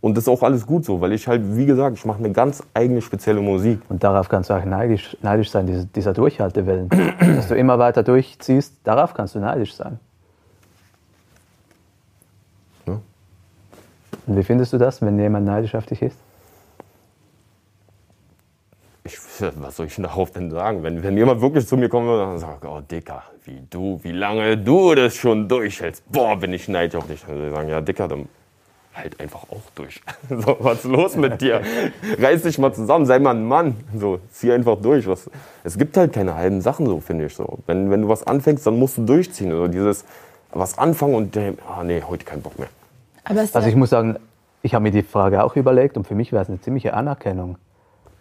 [0.03, 2.33] Und das ist auch alles gut so, weil ich halt, wie gesagt, ich mache eine
[2.33, 3.79] ganz eigene spezielle Musik.
[3.87, 6.89] Und darauf kannst du auch neidisch, neidisch sein, diese, dieser Durchhaltewillen.
[7.19, 9.99] Dass du immer weiter durchziehst, darauf kannst du neidisch sein.
[12.85, 12.93] Ja.
[12.95, 13.01] Und
[14.25, 16.17] wie findest du das, wenn jemand neidisch auf dich ist?
[19.05, 19.17] Ich,
[19.57, 20.81] was soll ich darauf denn sagen?
[20.83, 24.57] Wenn, wenn jemand wirklich zu mir kommt und sagt, oh Dicker, wie du, wie lange
[24.57, 27.21] du das schon durchhältst, boah, bin ich neidisch auf dich.
[27.25, 28.29] Dann würde ich sagen, ja Dicker, dann
[28.93, 30.01] halt einfach auch durch.
[30.29, 31.61] So, was ist los mit dir?
[32.19, 33.75] Reiß dich mal zusammen, sei mal ein Mann.
[33.97, 35.05] So, zieh einfach durch.
[35.07, 35.29] Was,
[35.63, 37.59] es gibt halt keine halben Sachen, so finde ich so.
[37.65, 39.51] Wenn, wenn du was anfängst, dann musst du durchziehen.
[39.51, 40.05] Also dieses
[40.51, 42.69] was anfangen und ah nee, heute keinen Bock mehr.
[43.25, 44.17] Aber es ist Also ja, ich muss sagen,
[44.61, 47.57] ich habe mir die Frage auch überlegt und für mich wäre es eine ziemliche Anerkennung.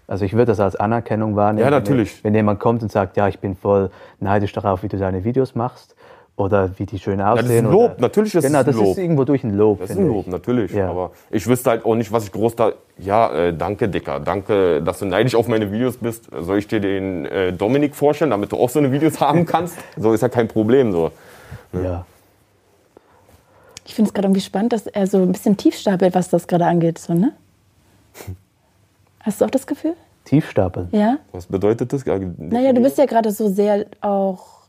[0.08, 1.64] Also ich würde das als Anerkennung wahrnehmen.
[1.64, 2.22] Ja, natürlich.
[2.24, 5.24] Wenn, wenn jemand kommt und sagt, ja, ich bin voll neidisch darauf, wie du deine
[5.24, 5.94] Videos machst
[6.36, 7.46] oder wie die schön aussehen.
[7.46, 8.00] das ist ein oder- Lob.
[8.00, 8.86] Natürlich ist es genau, ein das Lob.
[8.88, 9.80] ist irgendwo durch ein Lob.
[9.80, 10.32] Das ist ein Lob, ich.
[10.32, 10.72] natürlich.
[10.72, 10.90] Ja.
[10.90, 12.72] Aber ich wüsste halt auch nicht, was ich groß da.
[12.98, 14.18] Ja, äh, danke, Dicker.
[14.20, 16.28] Danke, dass du neidisch auf meine Videos bist.
[16.36, 19.78] Soll ich dir den äh, Dominik vorstellen, damit du auch so eine Videos haben kannst?
[19.96, 20.90] So ist ja kein Problem.
[20.92, 21.10] So.
[21.72, 22.04] Ja.
[23.84, 26.46] Ich finde es gerade irgendwie spannend, dass er so ein bisschen tief stapelt, was das
[26.46, 26.98] gerade angeht.
[26.98, 27.32] So, ne?
[29.20, 29.94] Hast du auch das Gefühl?
[30.24, 30.88] Tiefstapeln?
[30.92, 31.18] Ja.
[31.32, 32.04] Was bedeutet das?
[32.06, 34.62] Naja, du bist ja gerade so sehr auch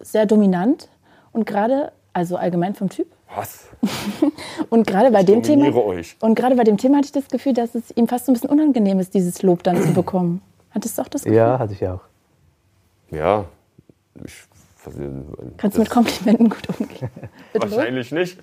[0.00, 0.88] sehr dominant
[1.32, 3.06] und gerade, also allgemein vom Typ.
[3.34, 3.68] Was?
[4.70, 5.74] Und gerade bei dem Thema.
[5.74, 6.16] euch.
[6.20, 8.34] Und gerade bei dem Thema hatte ich das Gefühl, dass es ihm fast so ein
[8.34, 10.42] bisschen unangenehm ist, dieses Lob dann zu bekommen.
[10.70, 11.38] Hattest du auch das Gefühl?
[11.38, 12.00] Ja, hatte ich auch.
[13.10, 13.46] Ja.
[14.22, 14.34] Ich,
[15.58, 17.10] Kannst du mit Komplimenten gut umgehen?
[17.54, 18.38] Wahrscheinlich nicht.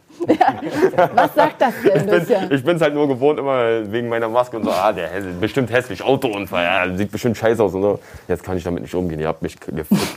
[1.13, 4.63] Was sagt das denn, Ich bin bin's halt nur gewohnt, immer wegen meiner Maske und
[4.63, 7.99] so, ah, der ist bestimmt hässlich, Autounfall, ja, sieht bestimmt scheiße aus und so.
[8.28, 9.19] Jetzt kann ich damit nicht umgehen.
[9.19, 9.58] Ihr habt mich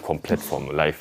[0.03, 0.99] komplett vom live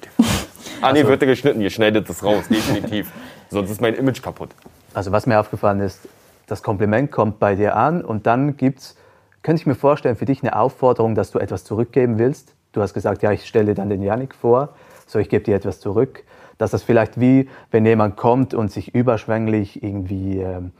[0.81, 3.11] Ah, nee, wird ja geschnitten, ihr schneidet das raus, definitiv.
[3.49, 4.49] Sonst ist mein Image kaputt.
[4.93, 5.99] Also was mir aufgefallen ist,
[6.47, 8.95] das Kompliment kommt bei dir an und dann gibt's,
[9.43, 12.55] könnte ich mir vorstellen, für dich eine Aufforderung, dass du etwas zurückgeben willst.
[12.73, 14.69] Du hast gesagt, ja, ich stelle dann den Janik vor,
[15.11, 16.23] so ich gebe dir etwas zurück.
[16.57, 20.71] Dass das vielleicht wie, wenn jemand kommt und sich überschwänglich irgendwie ähm,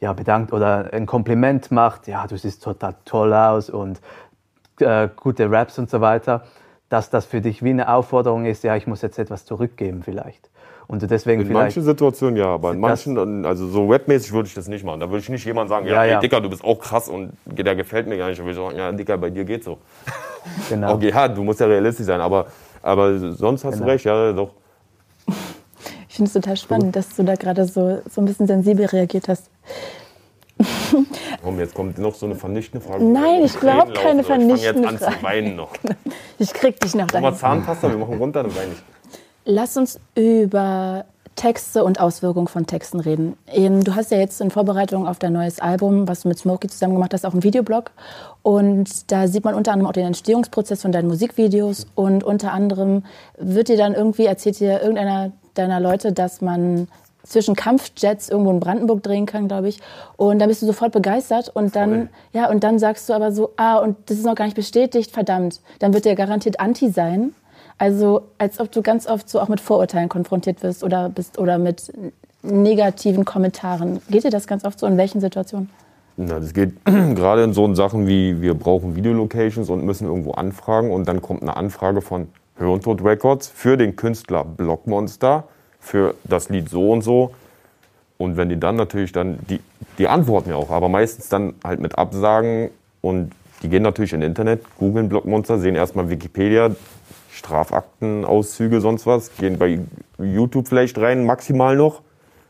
[0.00, 4.00] ja, bedankt oder ein Kompliment macht, ja, du siehst total toll aus und
[4.80, 6.44] äh, gute Raps und so weiter,
[6.88, 10.50] dass das für dich wie eine Aufforderung ist, ja, ich muss jetzt etwas zurückgeben vielleicht.
[10.88, 14.54] Und du deswegen In manchen Situationen ja, aber in manchen, also so webmäßig würde ich
[14.54, 15.00] das nicht machen.
[15.00, 16.20] Da würde ich nicht jemand sagen, ja, Ja, ey, ja.
[16.20, 18.40] Dicker, du bist auch krass und der gefällt mir gar nicht.
[18.40, 19.76] Da würde ich sagen, ja, Dicker, bei dir geht's so.
[20.70, 20.94] genau.
[20.94, 22.46] Okay, ja, du musst ja realistisch sein, aber,
[22.88, 23.86] aber sonst hast Genau.
[23.86, 24.50] du recht, ja, doch.
[26.08, 29.28] Ich finde es total spannend, dass du da gerade so, so ein bisschen sensibel reagiert
[29.28, 29.50] hast.
[31.42, 33.04] Komm, jetzt kommt noch so eine vernichtende Frage.
[33.04, 34.54] Nein, ich glaub, Tränen keine laufen, so.
[34.54, 35.16] Ich vernichtende fange jetzt an Frage.
[35.18, 35.70] zu weinen noch.
[36.40, 37.36] Ich krieg dich noch Mach mal dahin.
[37.38, 38.82] Zahnpasta, wir machen runter, dann weine ich.
[39.44, 41.04] Lass uns über
[41.38, 43.36] Texte und Auswirkungen von Texten reden.
[43.46, 46.68] Ähm, Du hast ja jetzt in Vorbereitung auf dein neues Album, was du mit Smokey
[46.68, 47.92] zusammen gemacht hast, auch einen Videoblog.
[48.42, 51.86] Und da sieht man unter anderem auch den Entstehungsprozess von deinen Musikvideos.
[51.94, 53.04] Und unter anderem
[53.38, 56.88] wird dir dann irgendwie, erzählt dir irgendeiner deiner Leute, dass man
[57.24, 59.80] zwischen Kampfjets irgendwo in Brandenburg drehen kann, glaube ich.
[60.16, 63.50] Und dann bist du sofort begeistert und dann, ja, und dann sagst du aber so,
[63.56, 65.60] ah, und das ist noch gar nicht bestätigt, verdammt.
[65.78, 67.34] Dann wird der garantiert anti sein.
[67.78, 71.58] Also als ob du ganz oft so auch mit Vorurteilen konfrontiert wirst oder bist oder
[71.58, 71.92] mit
[72.42, 74.00] negativen Kommentaren.
[74.10, 74.86] Geht dir das ganz oft so?
[74.86, 75.70] In welchen Situationen?
[76.16, 80.90] Na, das geht gerade in so Sachen wie, wir brauchen Videolocations und müssen irgendwo anfragen
[80.90, 85.44] und dann kommt eine Anfrage von Hör Records für den Künstler Blockmonster,
[85.78, 87.30] für das Lied so und so.
[88.16, 89.60] Und wenn die dann natürlich dann, die,
[89.96, 93.30] die antworten ja auch, aber meistens dann halt mit Absagen und
[93.62, 96.70] die gehen natürlich in Internet, googeln Blockmonster, sehen erstmal Wikipedia,
[97.38, 99.80] Strafaktenauszüge, sonst was, gehen bei
[100.18, 102.02] YouTube vielleicht rein, maximal noch,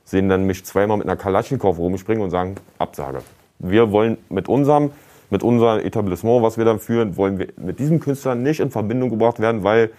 [0.04, 3.20] sehen dann mich zweimal mit einer Kalaschnikow rumspringen und sagen, Absage.
[3.58, 4.90] Wir wollen mit unserem,
[5.30, 9.10] mit unserem Etablissement, was wir dann führen, wollen wir mit diesem Künstler nicht in Verbindung
[9.10, 9.90] gebracht werden, weil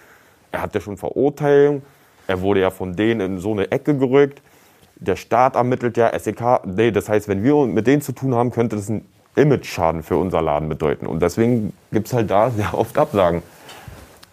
[0.52, 1.82] er hat ja schon Verurteilung,
[2.26, 4.42] er wurde ja von denen in so eine Ecke gerückt,
[4.96, 8.50] der Staat ermittelt ja, SEK, nee, das heißt, wenn wir mit denen zu tun haben,
[8.50, 9.04] könnte das ein
[9.36, 11.06] Image-Schaden für unser Laden bedeuten.
[11.06, 13.42] Und deswegen gibt es halt da sehr oft Absagen.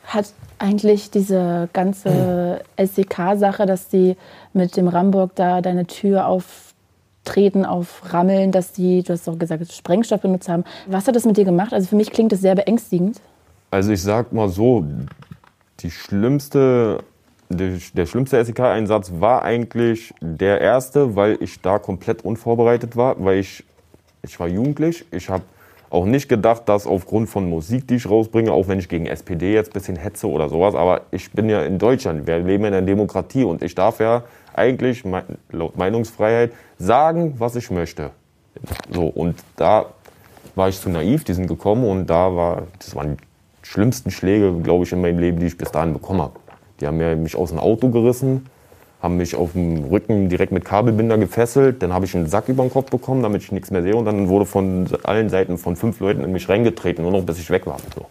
[0.05, 4.15] Hat eigentlich diese ganze SEK-Sache, dass die
[4.53, 10.21] mit dem Ramburg da deine Tür auftreten, auframmeln, dass die, du hast auch gesagt, Sprengstoff
[10.21, 10.63] benutzt haben.
[10.87, 11.73] Was hat das mit dir gemacht?
[11.73, 13.21] Also für mich klingt das sehr beängstigend.
[13.71, 14.85] Also ich sag mal so,
[15.79, 16.99] die schlimmste,
[17.49, 23.39] der, der schlimmste SEK-Einsatz war eigentlich der erste, weil ich da komplett unvorbereitet war, weil
[23.39, 23.63] ich,
[24.23, 25.05] ich war jugendlich.
[25.11, 25.43] Ich habe
[25.89, 29.53] auch nicht gedacht, dass aufgrund von Musik, die ich rausbringe, auch wenn ich gegen SPD
[29.53, 32.73] jetzt ein bisschen hetze oder sowas, aber ich bin ja in Deutschland, wir leben in
[32.73, 34.23] einer Demokratie und ich darf ja
[34.53, 35.03] eigentlich
[35.51, 38.11] laut Meinungsfreiheit sagen, was ich möchte.
[38.91, 39.85] So, und da
[40.55, 44.53] war ich zu naiv, die sind gekommen und da war, das waren die schlimmsten Schläge,
[44.63, 46.39] glaube ich, in meinem Leben, die ich bis dahin bekommen habe.
[46.79, 48.47] Die haben mir mich aus dem Auto gerissen,
[49.01, 52.63] haben mich auf dem Rücken direkt mit Kabelbinder gefesselt, dann habe ich einen Sack über
[52.63, 55.75] den Kopf bekommen, damit ich nichts mehr sehe und dann wurde von allen Seiten von
[55.75, 57.77] fünf Leuten in mich reingetreten, nur noch bis ich weg war.
[57.95, 58.05] So.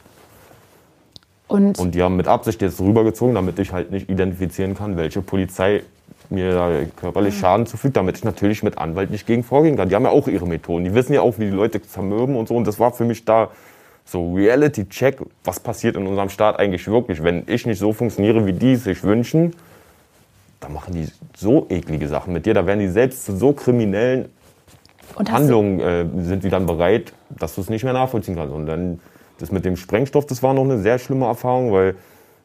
[1.49, 5.23] Und, Und die haben mit Absicht jetzt rübergezogen, damit ich halt nicht identifizieren kann, welche
[5.23, 5.83] Polizei
[6.29, 9.89] mir da körperlich Schaden zufügt, damit ich natürlich mit Anwalt nicht gegen vorgehen kann.
[9.89, 10.85] Die haben ja auch ihre Methoden.
[10.85, 12.57] Die wissen ja auch, wie die Leute zermürben und so.
[12.57, 13.51] Und das war für mich da
[14.05, 17.23] so Reality-Check, was passiert in unserem Staat eigentlich wirklich.
[17.23, 19.55] Wenn ich nicht so funktioniere, wie die es sich wünschen,
[20.67, 22.55] dann machen die so eklige Sachen mit dir.
[22.55, 24.29] Da werden die selbst zu so kriminellen
[25.17, 28.53] Handlungen äh, sind die dann bereit, dass du es nicht mehr nachvollziehen kannst.
[28.53, 29.01] Und dann
[29.39, 31.95] das mit dem Sprengstoff, das war noch eine sehr schlimme Erfahrung, weil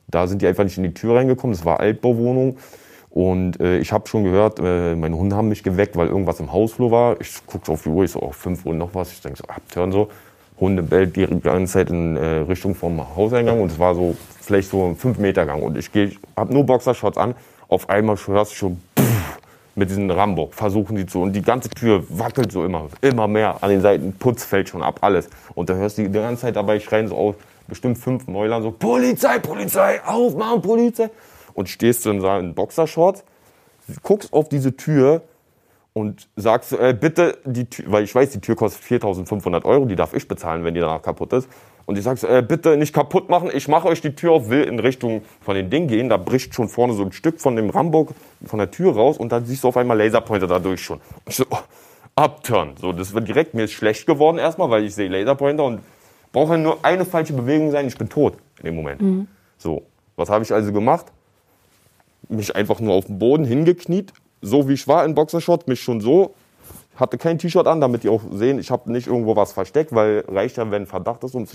[0.07, 1.55] da sind die einfach nicht in die Tür reingekommen.
[1.55, 2.57] Das war Altbauwohnung.
[3.09, 6.53] Und äh, ich habe schon gehört, äh, meine Hunde haben mich geweckt, weil irgendwas im
[6.53, 7.19] Hausflur war.
[7.19, 9.11] Ich gucke auf die Uhr, ich so, auf 5 Uhr noch was.
[9.11, 10.09] Ich denke so, abtören so.
[10.59, 14.69] Hunde bellt die ganze Zeit in äh, Richtung vom Hauseingang und es war so vielleicht
[14.69, 15.63] so ein 5 Meter Gang.
[15.63, 17.35] Und ich, ich habe nur Boxershorts an.
[17.71, 19.39] Auf einmal hörst du schon pff,
[19.75, 21.21] mit diesem Rambock, versuchen die zu.
[21.21, 23.63] Und die ganze Tür wackelt so immer, immer mehr.
[23.63, 25.29] An den Seiten Putz fällt schon ab, alles.
[25.55, 27.35] Und dann hörst du die ganze Zeit dabei schreien so aus,
[27.69, 31.09] bestimmt fünf Mäulern so, Polizei, Polizei, aufmachen, Polizei.
[31.53, 33.23] Und stehst du in seinen Boxershorts,
[34.03, 35.21] guckst auf diese Tür
[35.93, 39.95] und sagst, äh, bitte die Tür, weil ich weiß, die Tür kostet 4.500 Euro, die
[39.95, 41.47] darf ich bezahlen, wenn die danach kaputt ist.
[41.85, 44.63] Und ich sag äh, bitte nicht kaputt machen, ich mache euch die Tür auf, will
[44.63, 47.69] in Richtung von den Ding gehen, da bricht schon vorne so ein Stück von dem
[47.69, 48.13] Rambock
[48.45, 50.97] von der Tür raus und dann siehst du auf einmal Laserpointer dadurch schon.
[50.97, 51.57] Und ich so, oh,
[52.15, 52.75] Upturn.
[52.79, 55.81] So, das wird direkt, mir ist schlecht geworden erstmal, weil ich sehe Laserpointer und
[56.31, 59.01] brauche nur eine falsche Bewegung sein, ich bin tot in dem Moment.
[59.01, 59.27] Mhm.
[59.57, 59.83] So,
[60.15, 61.07] was habe ich also gemacht?
[62.29, 66.01] Mich einfach nur auf den Boden hingekniet, so wie ich war in Boxershot, mich schon
[66.01, 66.33] so,
[67.01, 70.23] hatte kein T-Shirt an, damit die auch sehen, ich habe nicht irgendwo was versteckt, weil
[70.27, 71.49] reicht ja, wenn Verdacht ist und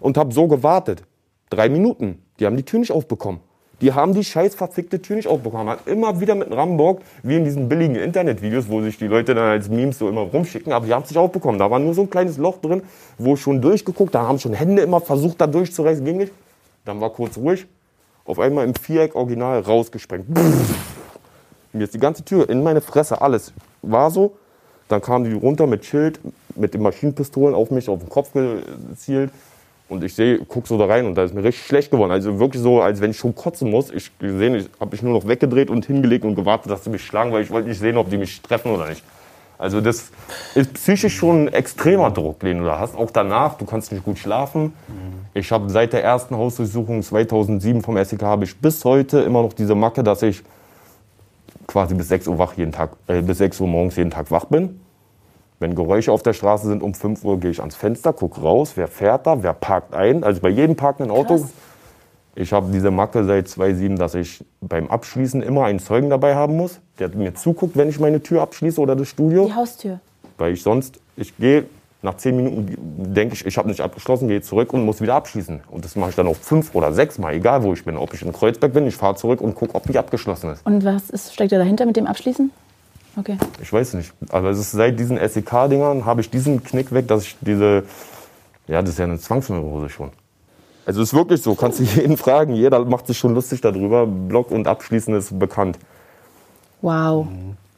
[0.00, 1.02] und habe so gewartet.
[1.50, 2.22] Drei Minuten.
[2.40, 3.40] Die haben die Tür nicht aufbekommen.
[3.82, 5.68] Die haben die scheiß verfickte Tür nicht aufbekommen.
[5.68, 9.50] Hat immer wieder mit Rambock, wie in diesen billigen Internetvideos, wo sich die Leute dann
[9.50, 11.58] als Memes so immer rumschicken, aber die haben es nicht aufbekommen.
[11.58, 12.82] Da war nur so ein kleines Loch drin,
[13.18, 16.32] wo schon durchgeguckt, da haben schon Hände immer versucht, da durchzureißen, ging nicht.
[16.86, 17.66] Dann war kurz ruhig.
[18.24, 20.26] Auf einmal im Viereck original rausgesprengt.
[21.72, 24.36] Mir ist die ganze Tür in meine Fresse, alles war so.
[24.88, 26.20] Dann kamen die runter mit Schild,
[26.54, 29.30] mit den Maschinenpistolen auf mich, auf den Kopf gezielt.
[29.88, 32.10] Und ich sehe, guck so da rein und da ist mir richtig schlecht geworden.
[32.10, 33.90] Also wirklich so, als wenn ich schon kotzen muss.
[33.90, 37.04] Ich gesehen, ich habe mich nur noch weggedreht und hingelegt und gewartet, dass sie mich
[37.04, 39.04] schlagen, weil ich wollte nicht sehen, ob die mich treffen oder nicht.
[39.58, 40.10] Also das
[40.54, 42.94] ist psychisch schon ein extremer Druck, den du da hast.
[42.94, 44.72] Auch danach, du kannst nicht gut schlafen.
[45.34, 49.52] Ich habe seit der ersten Hausdurchsuchung 2007 vom SEK habe ich bis heute immer noch
[49.52, 50.42] diese Macke, dass ich
[51.66, 54.46] quasi bis 6 Uhr wach jeden Tag, äh, bis 6 Uhr morgens jeden Tag wach
[54.46, 54.80] bin.
[55.58, 58.72] Wenn Geräusche auf der Straße sind, um 5 Uhr gehe ich ans Fenster, gucke raus,
[58.76, 60.22] wer fährt da, wer parkt ein.
[60.22, 61.38] Also bei jedem parkenden Auto.
[61.38, 61.50] Krass.
[62.38, 66.54] Ich habe diese Macke seit 2007, dass ich beim Abschließen immer einen Zeugen dabei haben
[66.54, 69.46] muss, der mir zuguckt, wenn ich meine Tür abschließe oder das Studio.
[69.46, 70.00] Die Haustür.
[70.36, 71.64] Weil ich sonst, ich gehe
[72.02, 72.76] nach zehn Minuten
[73.14, 75.60] denke ich, ich habe nicht abgeschlossen, gehe zurück und muss wieder abschließen.
[75.70, 77.96] Und das mache ich dann auch fünf oder sechs Mal, egal wo ich bin.
[77.96, 80.64] Ob ich in Kreuzberg bin, ich fahre zurück und gucke, ob die abgeschlossen ist.
[80.66, 82.50] Und was ist, steckt da dahinter mit dem Abschließen?
[83.18, 83.38] Okay.
[83.62, 84.12] Ich weiß nicht.
[84.28, 87.84] Aber es ist seit diesen SEK-Dingern habe ich diesen Knick weg, dass ich diese,
[88.68, 90.10] ja, das ist ja eine Zwangsneurose schon.
[90.84, 94.06] Also es ist wirklich so, kannst du jeden fragen, jeder macht sich schon lustig darüber.
[94.06, 95.78] Block und Abschließen ist bekannt.
[96.82, 97.26] Wow.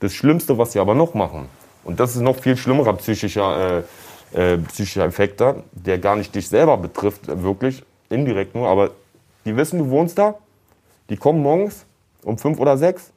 [0.01, 1.47] Das Schlimmste, was sie aber noch machen,
[1.85, 3.83] und das ist noch viel schlimmerer psychischer äh,
[4.33, 8.91] äh, psychischer Effekt da, der gar nicht dich selber betrifft, wirklich, indirekt nur, aber
[9.45, 10.35] die wissen, du wohnst da,
[11.11, 11.87] die kommen morgens
[12.23, 13.13] um fünf oder sechs,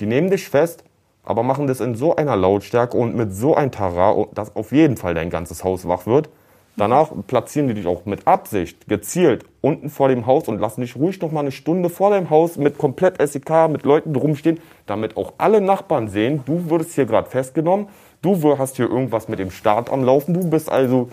[0.00, 0.84] die nehmen dich fest,
[1.24, 4.96] aber machen das in so einer Lautstärke und mit so ein Tara, dass auf jeden
[4.96, 6.28] Fall dein ganzes Haus wach wird.
[6.76, 10.96] Danach platzieren die dich auch mit Absicht, gezielt, unten vor dem Haus und lassen dich
[10.96, 15.16] ruhig noch mal eine Stunde vor deinem Haus mit komplett SEK, mit Leuten drumstehen, damit
[15.16, 17.86] auch alle Nachbarn sehen, du wurdest hier gerade festgenommen,
[18.24, 21.10] Du hast hier irgendwas mit dem Staat am Laufen, du bist also,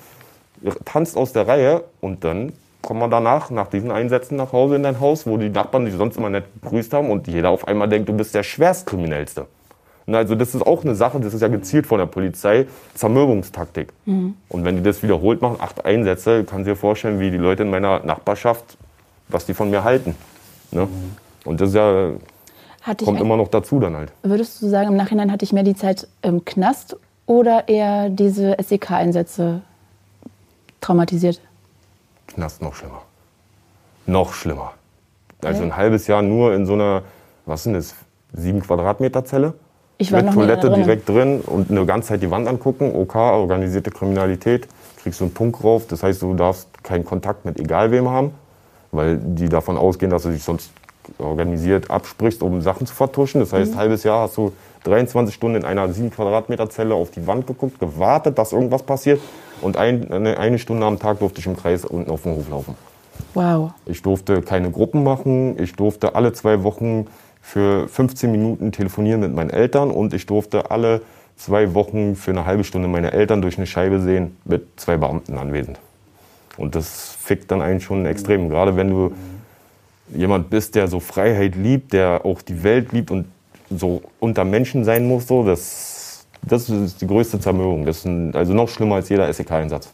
[0.85, 4.83] tanzt aus der Reihe und dann kommt man danach, nach diesen Einsätzen nach Hause in
[4.83, 7.89] dein Haus, wo die Nachbarn dich sonst immer nett begrüßt haben und jeder auf einmal
[7.89, 9.45] denkt, du bist der Schwerstkriminellste.
[10.05, 13.89] Und also das ist auch eine Sache, das ist ja gezielt von der Polizei, Zermürbungstaktik.
[14.05, 14.35] Mhm.
[14.47, 17.69] Und wenn die das wiederholt machen, acht Einsätze, kann sich vorstellen, wie die Leute in
[17.69, 18.77] meiner Nachbarschaft,
[19.27, 20.15] was die von mir halten.
[20.71, 20.85] Ne?
[20.85, 21.17] Mhm.
[21.43, 22.11] Und das ist ja
[22.81, 24.11] hatte Kommt immer noch dazu dann halt.
[24.23, 28.57] Würdest du sagen, im Nachhinein hatte ich mehr die Zeit im Knast oder eher diese
[28.61, 29.61] SEK-Einsätze
[30.81, 31.39] traumatisiert?
[32.27, 33.01] Knast noch schlimmer.
[34.05, 34.73] Noch schlimmer.
[35.43, 37.03] Also ein halbes Jahr nur in so einer,
[37.45, 37.95] was sind das,
[38.33, 39.53] sieben Quadratmeter Zelle?
[39.97, 42.95] Ich war mit Toilette direkt drin und eine ganze Zeit die Wand angucken.
[42.95, 44.67] OK, organisierte Kriminalität,
[44.97, 45.85] kriegst du einen Punkt drauf.
[45.87, 48.31] Das heißt, du darfst keinen Kontakt mit egal wem haben,
[48.91, 50.71] weil die davon ausgehen, dass du dich sonst
[51.17, 53.41] organisiert absprichst, um Sachen zu vertuschen.
[53.41, 53.77] Das heißt, mhm.
[53.77, 57.79] halbes Jahr hast du 23 Stunden in einer 7 Quadratmeter Zelle auf die Wand geguckt,
[57.79, 59.21] gewartet, dass irgendwas passiert.
[59.61, 62.49] Und ein, eine, eine Stunde am Tag durfte ich im Kreis unten auf dem Hof
[62.49, 62.75] laufen.
[63.33, 63.71] Wow.
[63.85, 65.61] Ich durfte keine Gruppen machen.
[65.61, 67.07] Ich durfte alle zwei Wochen
[67.41, 71.01] für 15 Minuten telefonieren mit meinen Eltern und ich durfte alle
[71.37, 75.37] zwei Wochen für eine halbe Stunde meine Eltern durch eine Scheibe sehen mit zwei Beamten
[75.37, 75.79] anwesend.
[76.57, 78.49] Und das fickt dann einen schon extrem.
[78.49, 79.13] Gerade wenn du
[80.15, 83.25] jemand bist, der so Freiheit liebt, der auch die Welt liebt und
[83.69, 87.85] so unter Menschen sein muss, so, das, das ist die größte Zermürbung.
[87.85, 89.91] Das ist ein, also noch schlimmer als jeder SEK-Einsatz.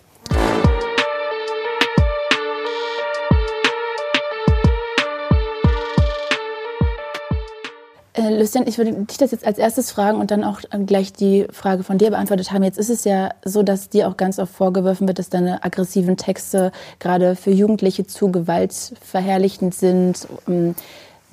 [8.18, 11.14] Äh, Lucien, ich würde dich das jetzt als erstes fragen und dann auch äh, gleich
[11.14, 12.64] die Frage von dir beantwortet haben.
[12.64, 16.18] Jetzt ist es ja so, dass dir auch ganz oft vorgeworfen wird, dass deine aggressiven
[16.18, 20.28] Texte gerade für Jugendliche zu gewaltverherrlichend sind.
[20.48, 20.76] Ähm,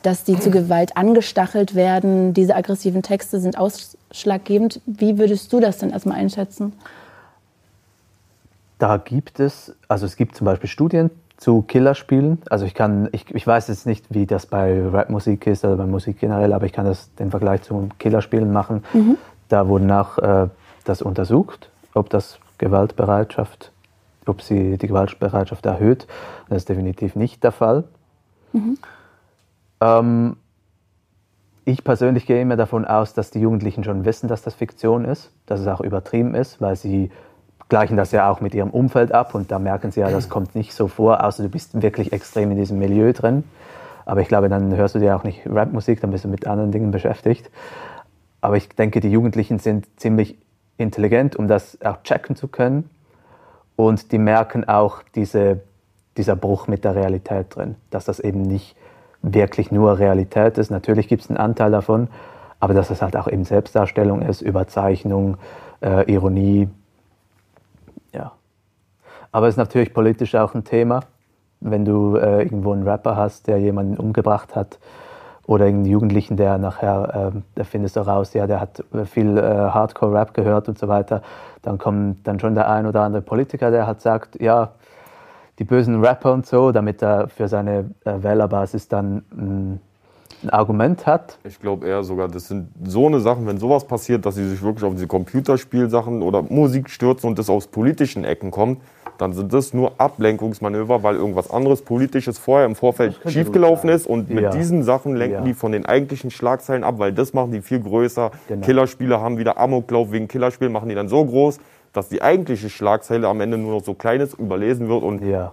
[0.03, 2.35] dass die zu Gewalt angestachelt werden.
[2.35, 4.83] Diese aggressiven Texte sind ausschlaggebend.
[4.85, 6.75] Wie würdest du das denn erstmal einschätzen?
[8.79, 11.11] Da gibt es, also es gibt zum Beispiel Studien
[11.45, 12.41] zu Killerspielen.
[12.49, 15.85] Also ich kann, ich, ich weiß jetzt nicht, wie das bei Rapmusik ist oder bei
[15.85, 18.83] Musik generell, aber ich kann das den Vergleich zu Killerspielen machen.
[18.95, 19.19] Mhm.
[19.51, 20.49] Da wurde nach äh,
[20.85, 23.73] das untersucht, ob das Gewaltbereitschaft,
[24.25, 26.07] ob sie die Gewaltbereitschaft erhöht.
[26.49, 27.85] Das ist definitiv nicht der Fall.
[28.55, 28.79] Mhm.
[29.83, 30.37] Ähm,
[31.67, 35.31] ich persönlich gehe immer davon aus, dass die Jugendlichen schon wissen, dass das Fiktion ist,
[35.45, 37.11] dass es auch übertrieben ist, weil sie
[37.69, 40.55] gleichen das ja auch mit ihrem Umfeld ab und da merken sie ja, das kommt
[40.55, 43.45] nicht so vor, außer du bist wirklich extrem in diesem Milieu drin.
[44.07, 46.73] Aber ich glaube, dann hörst du dir auch nicht Rapmusik, dann bist du mit anderen
[46.73, 47.51] Dingen beschäftigt.
[48.41, 50.37] Aber ich denke, die Jugendlichen sind ziemlich
[50.77, 52.91] intelligent, um das auch checken zu können.
[53.77, 55.61] Und die merken auch diese,
[56.17, 58.77] dieser Bruch mit der Realität drin, dass das eben nicht
[59.23, 60.71] wirklich nur Realität ist.
[60.71, 62.09] Natürlich gibt es einen Anteil davon,
[62.61, 65.39] aber dass es halt auch eben Selbstdarstellung ist, Überzeichnung,
[65.81, 66.69] äh, Ironie.
[69.35, 71.01] Aber es ist natürlich politisch auch ein Thema.
[71.59, 74.79] Wenn du äh, irgendwo einen Rapper hast, der jemanden umgebracht hat,
[75.47, 79.43] oder irgendeinen Jugendlichen, der nachher, äh, da findest du raus, ja, der hat viel äh,
[79.43, 81.21] Hardcore-Rap gehört und so weiter,
[81.63, 84.71] dann kommt dann schon der ein oder andere Politiker, der halt sagt, ja,
[85.59, 89.81] die bösen Rapper und so, damit er für seine äh, Wählerbasis dann ein,
[90.45, 91.39] ein Argument hat.
[91.43, 94.63] Ich glaube eher sogar, das sind so eine Sachen, wenn sowas passiert, dass sie sich
[94.63, 98.79] wirklich auf diese Computerspielsachen oder Musik stürzen und das aus politischen Ecken kommt,
[99.19, 104.31] dann sind das nur Ablenkungsmanöver, weil irgendwas anderes Politisches vorher im Vorfeld schiefgelaufen ist und
[104.31, 104.51] mit ja.
[104.51, 105.41] diesen Sachen lenken ja.
[105.43, 108.33] die von den eigentlichen Schlagzeilen ab, weil das machen die viel größer.
[108.49, 108.67] Genau.
[108.67, 111.59] Killerspiele haben wieder Amoklauf wegen Killerspielen, machen die dann so groß,
[111.93, 115.53] dass die eigentliche Schlagzeile am Ende nur noch so klein ist, überlesen wird und ja.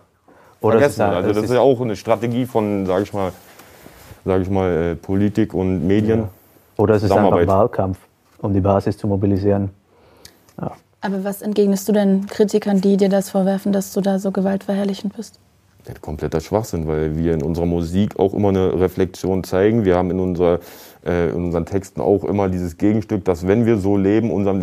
[0.60, 1.15] Oder vergessen wird.
[1.15, 3.32] Also das ist ja auch eine Strategie von, sage ich mal,
[4.26, 6.19] sage ich mal, äh, Politik und Medien.
[6.19, 6.30] Ja.
[6.78, 7.97] Oder es ist einfach Wahlkampf,
[8.39, 9.69] um die Basis zu mobilisieren.
[10.60, 10.71] Ja.
[11.02, 15.16] Aber was entgegnest du denn Kritikern, die dir das vorwerfen, dass du da so gewaltverherrlichend
[15.16, 15.40] bist?
[15.88, 19.84] Ja, kompletter Schwachsinn, weil wir in unserer Musik auch immer eine Reflexion zeigen.
[19.84, 20.60] Wir haben in, unserer,
[21.04, 24.62] äh, in unseren Texten auch immer dieses Gegenstück, dass wenn wir so leben, unser,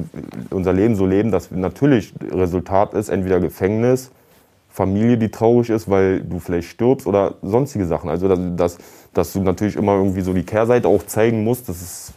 [0.51, 4.13] unser Leben so leben, dass natürlich Resultat ist, entweder Gefängnis,
[4.69, 8.09] Familie, die traurig ist, weil du vielleicht stirbst oder sonstige Sachen.
[8.09, 8.79] Also dass, dass,
[9.13, 12.13] dass du natürlich immer irgendwie so die Kehrseite auch zeigen musst, das ist,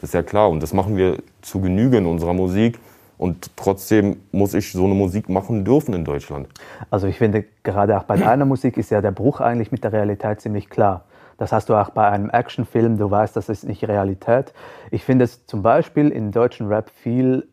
[0.00, 0.48] das ist ja klar.
[0.48, 2.78] Und das machen wir zu Genüge in unserer Musik.
[3.18, 6.48] Und trotzdem muss ich so eine Musik machen dürfen in Deutschland.
[6.88, 9.92] Also ich finde, gerade auch bei deiner Musik ist ja der Bruch eigentlich mit der
[9.92, 11.04] Realität ziemlich klar.
[11.36, 14.52] Das hast du auch bei einem Actionfilm, du weißt, das ist nicht Realität.
[14.90, 17.48] Ich finde es zum Beispiel in deutschen Rap viel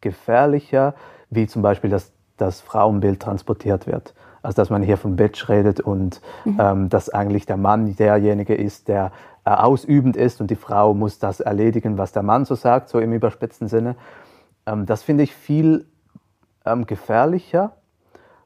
[0.00, 0.94] gefährlicher,
[1.30, 4.14] wie zum Beispiel das, das Frauenbild transportiert wird.
[4.42, 6.58] Also dass man hier von Bitch redet und mhm.
[6.58, 9.12] ähm, dass eigentlich der Mann derjenige ist, der
[9.44, 12.98] äh, ausübend ist und die Frau muss das erledigen, was der Mann so sagt, so
[12.98, 13.96] im überspitzten Sinne.
[14.66, 15.86] Ähm, das finde ich viel
[16.64, 17.72] ähm, gefährlicher,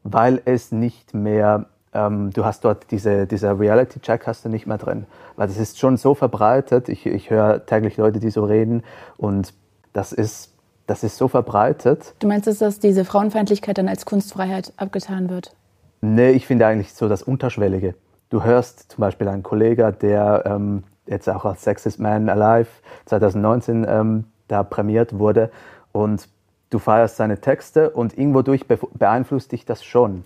[0.02, 4.78] weil es nicht mehr, ähm, du hast dort diese, dieser Reality-Check hast du nicht mehr
[4.78, 5.06] drin.
[5.36, 8.82] Weil das ist schon so verbreitet, ich, ich höre täglich Leute, die so reden
[9.16, 9.54] und
[9.92, 10.52] das ist,
[10.86, 12.14] das ist so verbreitet.
[12.18, 15.54] Du meinst, dass diese Frauenfeindlichkeit dann als Kunstfreiheit abgetan wird?
[16.02, 17.94] Nee, ich finde eigentlich so das Unterschwellige.
[18.28, 22.68] Du hörst zum Beispiel einen Kollegen, der ähm, jetzt auch als Sexist Man Alive
[23.06, 25.50] 2019 ähm, da prämiert wurde
[25.94, 26.28] und
[26.70, 30.24] du feierst seine Texte und irgendwo durch beeinflusst dich das schon.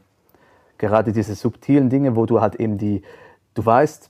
[0.79, 3.03] Gerade diese subtilen Dinge, wo du halt eben die,
[3.53, 4.09] du weißt,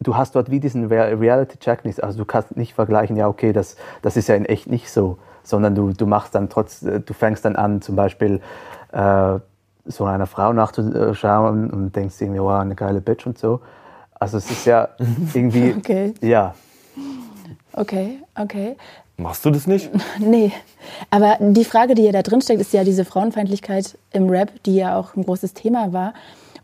[0.00, 3.76] du hast dort wie diesen Reality-Check nicht, also du kannst nicht vergleichen, ja okay, das,
[4.00, 7.44] das ist ja in echt nicht so, sondern du, du machst dann trotz, du fängst
[7.44, 8.40] dann an, zum Beispiel
[8.92, 9.38] äh,
[9.84, 13.60] so einer Frau nachzuschauen und denkst irgendwie, wow, eine geile Bitch und so.
[14.14, 14.88] Also es ist ja
[15.34, 16.14] irgendwie, okay.
[16.22, 16.54] ja.
[17.74, 18.76] Okay, okay.
[19.18, 19.90] Machst du das nicht?
[20.20, 20.52] Nee.
[21.10, 24.76] Aber die Frage, die ja da drin steckt, ist ja diese Frauenfeindlichkeit im Rap, die
[24.76, 26.14] ja auch ein großes Thema war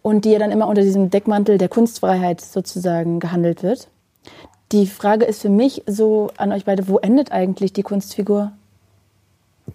[0.02, 3.88] und die ja dann immer unter diesem Deckmantel der Kunstfreiheit sozusagen gehandelt wird.
[4.70, 8.52] Die Frage ist für mich so an euch beide, wo endet eigentlich die Kunstfigur?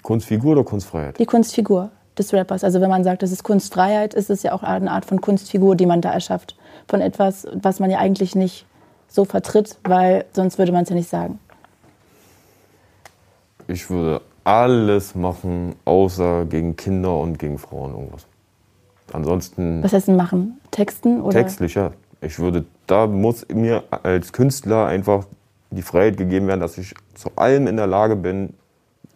[0.01, 1.19] Kunstfigur oder Kunstfreiheit?
[1.19, 2.63] Die Kunstfigur des Rappers.
[2.63, 5.75] Also wenn man sagt, das ist Kunstfreiheit, ist es ja auch eine Art von Kunstfigur,
[5.75, 6.55] die man da erschafft.
[6.87, 8.65] Von etwas, was man ja eigentlich nicht
[9.09, 11.39] so vertritt, weil sonst würde man es ja nicht sagen
[13.69, 18.25] ich würde alles machen, außer gegen Kinder und gegen Frauen irgendwas.
[19.13, 19.83] Ansonsten.
[19.83, 20.59] Was heißt denn machen?
[20.71, 21.39] Texten oder?
[21.39, 21.91] Textlich, ja.
[22.21, 25.25] Ich würde, da muss mir als Künstler einfach
[25.71, 28.53] die Freiheit gegeben werden, dass ich zu allem in der Lage bin.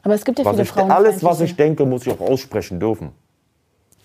[0.04, 0.92] Aber es gibt ja viele ich, Frauen.
[0.92, 3.12] Alles, was ich denke, muss ich auch aussprechen dürfen.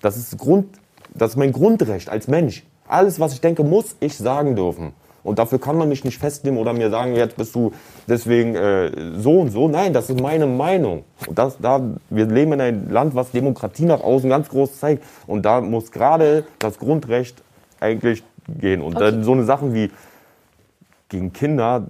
[0.01, 0.79] Das ist Grund,
[1.15, 2.65] das ist mein Grundrecht als Mensch.
[2.87, 4.93] Alles, was ich denke, muss ich sagen dürfen.
[5.29, 7.73] Und dafür kann man mich nicht festnehmen oder mir sagen, jetzt bist du
[8.09, 9.69] deswegen äh, so und so.
[9.69, 11.05] Nein, das ist meine Meinung.
[11.27, 15.05] Und das, da, wir leben in einem Land, was Demokratie nach außen ganz groß zeigt.
[15.27, 17.43] Und da muss gerade das Grundrecht
[17.81, 18.23] eigentlich
[18.59, 18.81] gehen.
[18.83, 19.11] Und Okay.
[19.13, 19.91] dann so eine Sachen wie
[21.09, 21.87] gegen Kinder,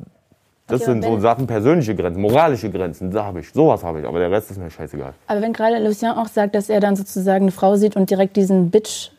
[0.66, 4.06] das Okay, sind so Sachen, persönliche Grenzen, moralische Grenzen, da habe ich, sowas habe ich.
[4.06, 5.14] Aber der Rest ist mir scheißegal.
[5.26, 8.36] Aber wenn gerade Lucien auch sagt, dass er dann sozusagen eine Frau sieht und direkt
[8.36, 9.10] diesen Bitch,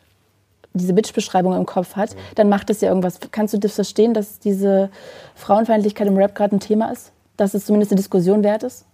[0.73, 3.19] diese Bitch-Beschreibung im Kopf hat, dann macht es ja irgendwas.
[3.31, 4.89] Kannst du das verstehen, dass diese
[5.35, 7.11] Frauenfeindlichkeit im Rap gerade ein Thema ist?
[7.37, 8.85] Dass es zumindest eine Diskussion wert ist?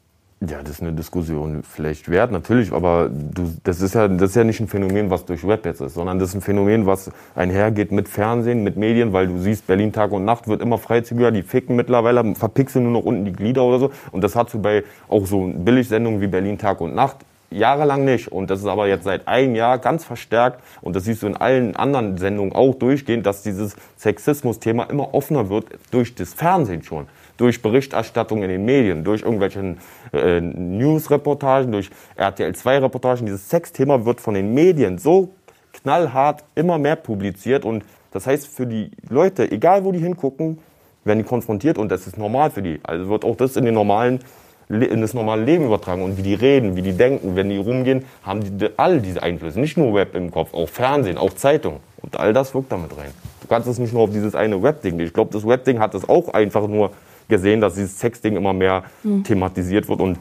[0.41, 4.35] Ja, das ist eine Diskussion vielleicht wert, natürlich, aber du, das, ist ja, das ist
[4.35, 7.09] ja nicht ein Phänomen, was durch Rap jetzt ist, sondern das ist ein Phänomen, was
[7.35, 11.31] einhergeht mit Fernsehen, mit Medien, weil du siehst, Berlin Tag und Nacht wird immer freizügiger,
[11.31, 13.91] die ficken mittlerweile, verpixeln nur noch unten die Glieder oder so.
[14.11, 17.17] Und das hast du bei auch so Billigsendungen wie Berlin Tag und Nacht
[17.51, 18.31] jahrelang nicht.
[18.31, 20.61] Und das ist aber jetzt seit einem Jahr ganz verstärkt.
[20.81, 25.49] Und das siehst du in allen anderen Sendungen auch durchgehend, dass dieses Sexismus-Thema immer offener
[25.49, 27.07] wird durch das Fernsehen schon.
[27.37, 29.75] Durch Berichterstattung in den Medien, durch irgendwelche
[30.13, 33.25] äh, News-Reportagen, durch RTL-2-Reportagen.
[33.25, 35.29] Dieses Sexthema wird von den Medien so
[35.73, 37.65] knallhart immer mehr publiziert.
[37.65, 40.59] Und das heißt, für die Leute, egal wo die hingucken,
[41.03, 42.79] werden die konfrontiert und das ist normal für die.
[42.83, 44.23] Also wird auch das in den normalen Le-
[44.69, 48.05] in das normale Leben übertragen und wie die reden, wie die denken, wenn die rumgehen,
[48.23, 52.19] haben die all diese Einflüsse, nicht nur Web im Kopf, auch Fernsehen, auch Zeitung und
[52.19, 53.11] all das wirkt damit rein.
[53.41, 54.99] Du kannst es nicht nur auf dieses eine Web-Ding.
[54.99, 56.91] Ich glaube, das Web-Ding hat es auch einfach nur
[57.27, 58.83] gesehen, dass dieses Sex-Ding immer mehr
[59.23, 60.17] thematisiert wird und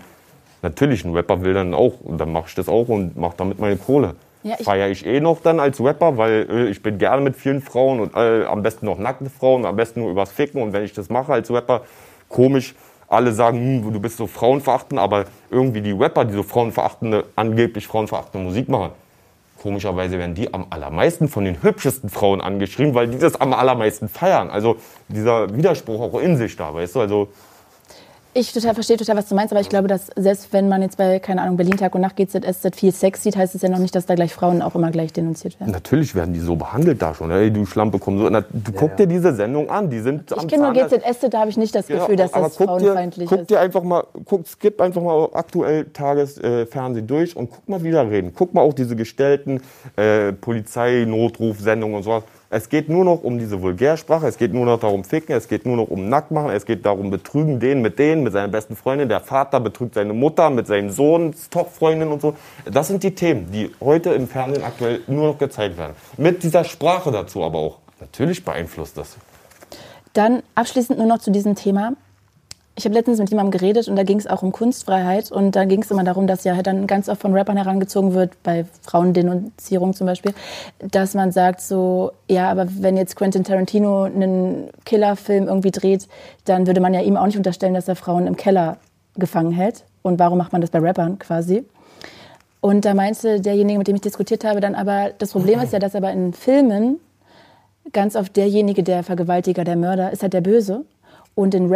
[0.63, 3.59] natürlich ein Rapper will dann auch und dann mache ich das auch und mache damit
[3.59, 4.15] meine Kohle.
[4.43, 7.35] Ja, ich- Feiere ich eh noch dann als Rapper, weil äh, ich bin gerne mit
[7.37, 10.61] vielen Frauen und äh, am besten noch nackte Frauen, am besten nur übers Ficken.
[10.63, 11.83] Und wenn ich das mache als Rapper,
[12.29, 12.75] komisch,
[13.09, 17.87] alle sagen, hm, du bist so frauenverachtend, aber irgendwie die Rapper, die so frauenverachtende, angeblich
[17.87, 18.91] frauenverachtende Musik machen,
[19.63, 24.09] komischerweise werden die am allermeisten von den hübschesten Frauen angeschrieben, weil die das am allermeisten
[24.09, 24.51] feiern.
[24.51, 24.77] Also
[25.09, 27.01] dieser Widerspruch auch in sich da, weißt du?
[27.01, 27.29] Also
[28.37, 30.97] Ich total verstehe total, was du meinst, aber ich glaube, dass selbst wenn man jetzt
[30.97, 33.79] bei, keine Ahnung, Berlin Tag und Nacht GZSZ viel Sex sieht, heißt es ja noch
[33.79, 35.71] nicht, dass da gleich Frauen auch immer gleich denunziert werden.
[35.71, 37.31] Natürlich werden die so behandelt da schon.
[37.31, 38.29] Ey, du Schlampe, komm so.
[38.29, 39.89] Na, du guck dir diese Sendung an.
[39.89, 42.47] Die sind Ich kenne nur GZSZ, da habe ich nicht das Ja, Gefühl, dass aber
[42.49, 43.51] das guck dir, frauenfeindlich guck ist.
[43.51, 47.93] dir einfach mal, guck, skip einfach mal aktuell Tagesfernsehen äh, durch und guck mal, wie
[47.93, 48.33] da reden.
[48.35, 49.61] Guck mal auch diese gestellten
[49.95, 52.25] äh, Polizei-Notrufsendungen und sowas.
[52.57, 55.67] Es geht nur noch um diese Vulgärsprache, es geht nur noch darum Ficken, es geht
[55.67, 59.09] nur noch um Nacktmachen, es geht darum Betrügen den mit denen, mit seiner besten Freundin.
[59.09, 62.37] Der Vater betrügt seine Mutter mit seinem Sohn, Top-Freundin und so.
[62.65, 65.97] Das sind die Themen, die heute im Fernsehen aktuell nur noch gezeigt werden.
[66.17, 67.79] Mit dieser Sprache dazu aber auch.
[67.99, 69.17] Natürlich beeinflusst das.
[70.13, 71.95] Dann abschließend nur noch zu diesem Thema.
[72.77, 75.65] Ich habe letztens mit jemandem geredet und da ging es auch um Kunstfreiheit und da
[75.65, 78.65] ging es immer darum, dass ja halt dann ganz oft von Rappern herangezogen wird, bei
[78.83, 80.35] Frauendenunzierung zum Beispiel,
[80.81, 86.09] dass man sagt so, ja, aber wenn jetzt Quentin Tarantino einen Killerfilm irgendwie dreht,
[86.47, 88.79] dann würde man ja ihm auch nicht unterstellen, dass er Frauen im Keller
[89.17, 89.85] gefangen hält.
[90.03, 91.65] Und warum macht man das bei Rappern quasi?
[92.61, 95.79] Und da meinte derjenige, mit dem ich diskutiert habe, dann aber, das Problem ist ja,
[95.79, 96.99] dass aber in Filmen
[97.93, 100.85] ganz oft derjenige, der Vergewaltiger, der Mörder, ist halt der Böse.
[101.35, 101.71] Und in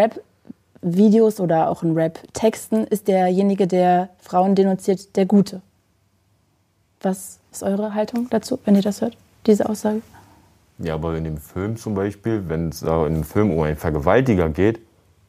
[0.83, 5.61] Rap-Videos oder auch in Rap-Texten ist derjenige, der Frauen denunziert, der Gute.
[7.01, 9.17] Was ist eure Haltung dazu, wenn ihr das hört,
[9.47, 10.03] diese Aussage?
[10.79, 14.49] Ja, aber in dem Film zum Beispiel, wenn es in einem Film um einen Vergewaltiger
[14.49, 14.81] geht,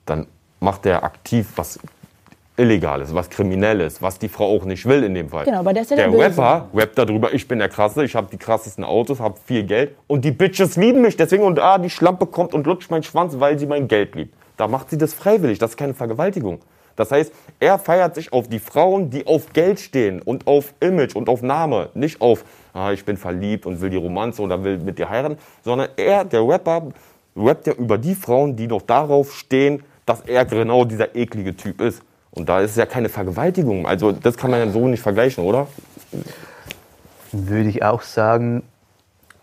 [0.05, 0.27] dann
[0.59, 1.79] macht er aktiv was
[2.57, 5.45] Illegales, was Kriminelles, was die Frau auch nicht will in dem Fall.
[5.45, 6.19] Genau, aber der ist ja der der.
[6.19, 9.95] Rapper rappt darüber, ich bin der Krasse, ich habe die krassesten Autos, habe viel Geld
[10.07, 13.39] und die Bitches lieben mich deswegen und ah, die Schlampe kommt und lutscht meinen Schwanz,
[13.39, 14.35] weil sie mein Geld liebt.
[14.59, 16.59] Da macht sie das freiwillig, das ist keine Vergewaltigung.
[16.97, 17.31] Das heißt,
[17.61, 21.41] er feiert sich auf die Frauen, die auf Geld stehen und auf Image und auf
[21.41, 22.43] Name, nicht auf,
[22.73, 26.25] ah, ich bin verliebt und will die Romanze oder will mit dir heiraten, sondern er,
[26.25, 26.89] der Rapper,
[27.37, 31.79] rappt ja über die Frauen, die noch darauf stehen, dass er genau dieser eklige Typ
[31.79, 32.01] ist.
[32.31, 33.87] Und da ist ja keine Vergewaltigung.
[33.87, 35.67] Also das kann man ja so nicht vergleichen, oder?
[37.31, 38.63] Würde ich auch sagen,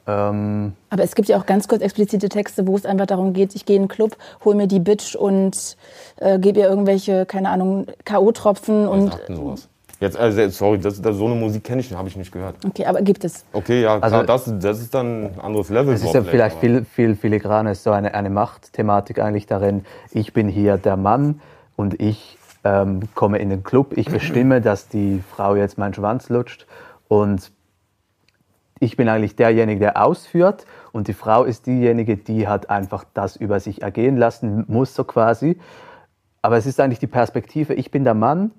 [0.07, 3.55] ähm, Aber es gibt ja auch ganz kurz explizite Texte, wo es einfach darum geht,
[3.55, 5.77] ich gehe in einen Club, hol mir die Bitch und
[6.17, 9.19] äh, gebe ihr irgendwelche, keine Ahnung, K.O.-Tropfen und.
[9.29, 9.69] sowas?
[9.99, 12.57] Jetzt, also, sorry, das, das, so eine Musik kenne ich, habe ich nicht gehört.
[12.67, 13.47] Okay, aber gibt es.
[13.55, 15.95] Okay, ja, Also- klar, das, das ist dann ein anderes Level.
[15.95, 19.87] Es ist ja vielleicht aber- viel, viel filigranes, so eine, eine Machtthematik eigentlich darin.
[20.11, 21.41] Ich bin hier der Mann
[21.77, 26.29] und ich ähm, komme in den Club, ich bestimme, dass die Frau jetzt meinen Schwanz
[26.29, 26.67] lutscht
[27.09, 27.51] und
[28.79, 33.37] ich bin eigentlich derjenige, der ausführt und die Frau ist diejenige, die hat einfach das
[33.37, 35.59] über sich ergehen lassen muss, so quasi.
[36.43, 38.51] Aber es ist eigentlich die Perspektive, ich bin der Mann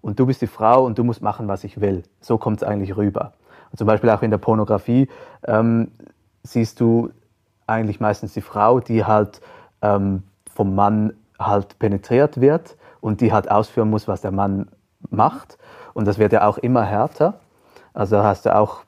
[0.00, 2.02] und du bist die Frau und du musst machen, was ich will.
[2.20, 3.34] So kommt es eigentlich rüber.
[3.70, 5.08] Und zum Beispiel auch in der Pornografie
[5.46, 5.90] ähm,
[6.42, 7.10] siehst du
[7.66, 9.40] eigentlich meistens die Frau, die halt
[9.82, 14.68] ähm, vom Mann halt penetriert wird und die halt ausführen muss, was der Mann
[15.10, 15.58] macht.
[15.94, 17.40] Und das wird ja auch immer härter.
[17.92, 18.84] Also hast du auch,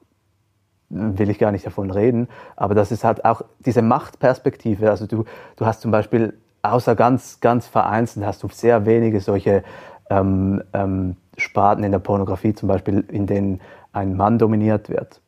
[0.91, 4.91] will ich gar nicht davon reden, aber das ist halt auch diese Machtperspektive.
[4.91, 5.25] Also du,
[5.57, 9.63] du hast zum Beispiel, außer ganz, ganz vereinzelt, hast du sehr wenige solche
[10.11, 13.61] ähm, ähm, Sparten in der Pornografie, zum Beispiel, in denen
[13.93, 15.21] ein Mann dominiert wird.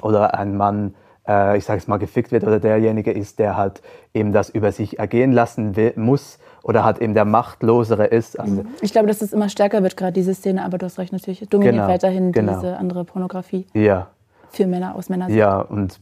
[0.00, 0.94] Oder ein Mann,
[1.28, 3.82] äh, ich sage es mal, gefickt wird oder derjenige ist, der halt
[4.14, 8.38] eben das über sich ergehen lassen will, muss oder halt eben der Machtlosere ist.
[8.38, 11.12] Also Ich glaube, dass es immer stärker wird, gerade diese Szene, aber du hast recht,
[11.12, 12.54] natürlich dominiert Genau, weiterhin genau.
[12.54, 14.08] diese andere Pornografie ja,
[14.52, 15.38] für Männer aus Männersicht.
[15.38, 16.00] ja, und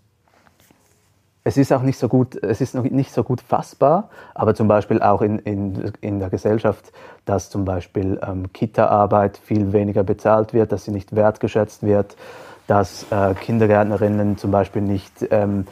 [1.43, 4.69] es ist auch nicht so gut, es ist noch nicht so gut fassbar, aber zum
[4.69, 6.93] Beispiel auch in, in, in der Gesellschaft,
[7.25, 12.17] dass zum Beispiel ähm, Kita-Arbeit viel weniger bezahlt wird, dass sie nicht wertgeschätzt wird,
[12.67, 15.67] dass äh, Kindergärtnerinnen zum Beispiel nicht ähm,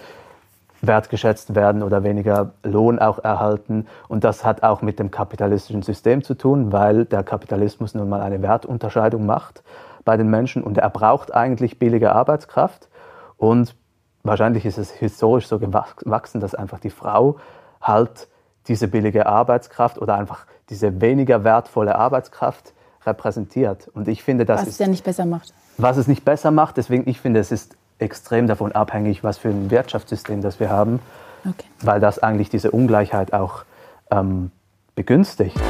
[0.81, 3.87] wertgeschätzt werden oder weniger Lohn auch erhalten.
[4.09, 8.23] Und das hat auch mit dem kapitalistischen System zu tun, weil der Kapitalismus nun mal
[8.23, 9.63] eine Wertunterscheidung macht
[10.09, 12.89] bei den Menschen und er braucht eigentlich billige Arbeitskraft.
[13.37, 13.75] Und
[14.23, 17.37] wahrscheinlich ist es historisch so gewachsen, dass einfach die Frau
[17.83, 18.27] halt
[18.69, 22.73] diese billige Arbeitskraft oder einfach diese weniger wertvolle Arbeitskraft
[23.05, 23.89] repräsentiert.
[23.89, 25.53] Und ich finde, das Was ist es ja nicht besser macht.
[25.77, 26.79] was es nicht besser macht.
[26.79, 31.01] Deswegen, ich finde, es ist extrem davon abhängig, was für ein Wirtschaftssystem das wir haben,
[31.47, 31.67] Okay.
[31.83, 33.65] weil das eigentlich diese Ungleichheit auch
[34.11, 34.53] ähm,
[34.95, 35.61] begünstigt.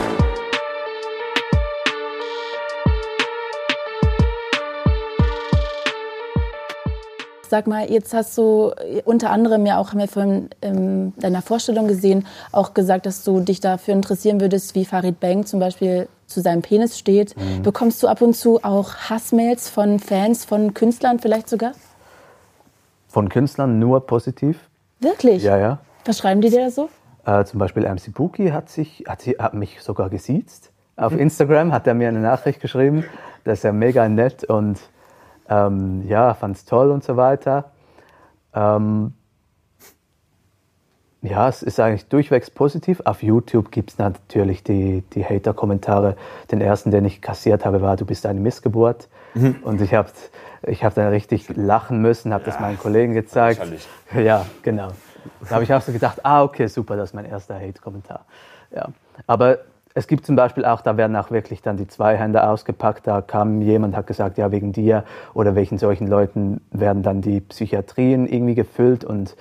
[7.48, 11.40] Sag mal, jetzt hast du äh, unter anderem ja auch, haben wir vorhin in deiner
[11.40, 16.08] Vorstellung gesehen, auch gesagt, dass du dich dafür interessieren würdest, wie Farid Bang zum Beispiel
[16.26, 17.34] zu seinem Penis steht.
[17.36, 17.62] Mhm.
[17.62, 21.72] Bekommst du ab und zu auch Hassmails von Fans, von Künstlern vielleicht sogar?
[23.08, 24.68] Von Künstlern nur positiv.
[25.00, 25.42] Wirklich?
[25.42, 25.78] Ja, ja.
[26.04, 26.90] Was schreiben die dir da so?
[27.24, 30.70] Äh, zum Beispiel MC Buki hat, sich, hat, sie, hat mich sogar gesiezt.
[30.96, 33.04] Auf Instagram hat er mir eine Nachricht geschrieben.
[33.44, 34.78] Das ist ja mega nett und
[35.48, 37.70] ähm, ja, fand es toll und so weiter.
[38.54, 39.14] Ähm,
[41.20, 43.02] ja, es ist eigentlich durchwegs positiv.
[43.04, 46.16] Auf YouTube gibt es natürlich die, die Hater-Kommentare.
[46.52, 49.08] Den ersten, den ich kassiert habe, war, du bist eine Missgeburt.
[49.62, 50.08] Und ich habe
[50.62, 53.60] ich hab dann richtig lachen müssen, habe das meinen Kollegen gezeigt.
[54.14, 54.88] Ja, genau.
[55.48, 58.24] Da habe ich auch so gedacht, ah, okay, super, das ist mein erster Hate-Kommentar.
[58.74, 58.88] Ja.
[59.26, 59.58] Aber
[59.94, 63.06] es gibt zum Beispiel auch, da werden auch wirklich dann die zwei Hände ausgepackt.
[63.06, 67.40] Da kam jemand, hat gesagt, ja, wegen dir oder wegen solchen Leuten werden dann die
[67.40, 69.32] Psychiatrien irgendwie gefüllt und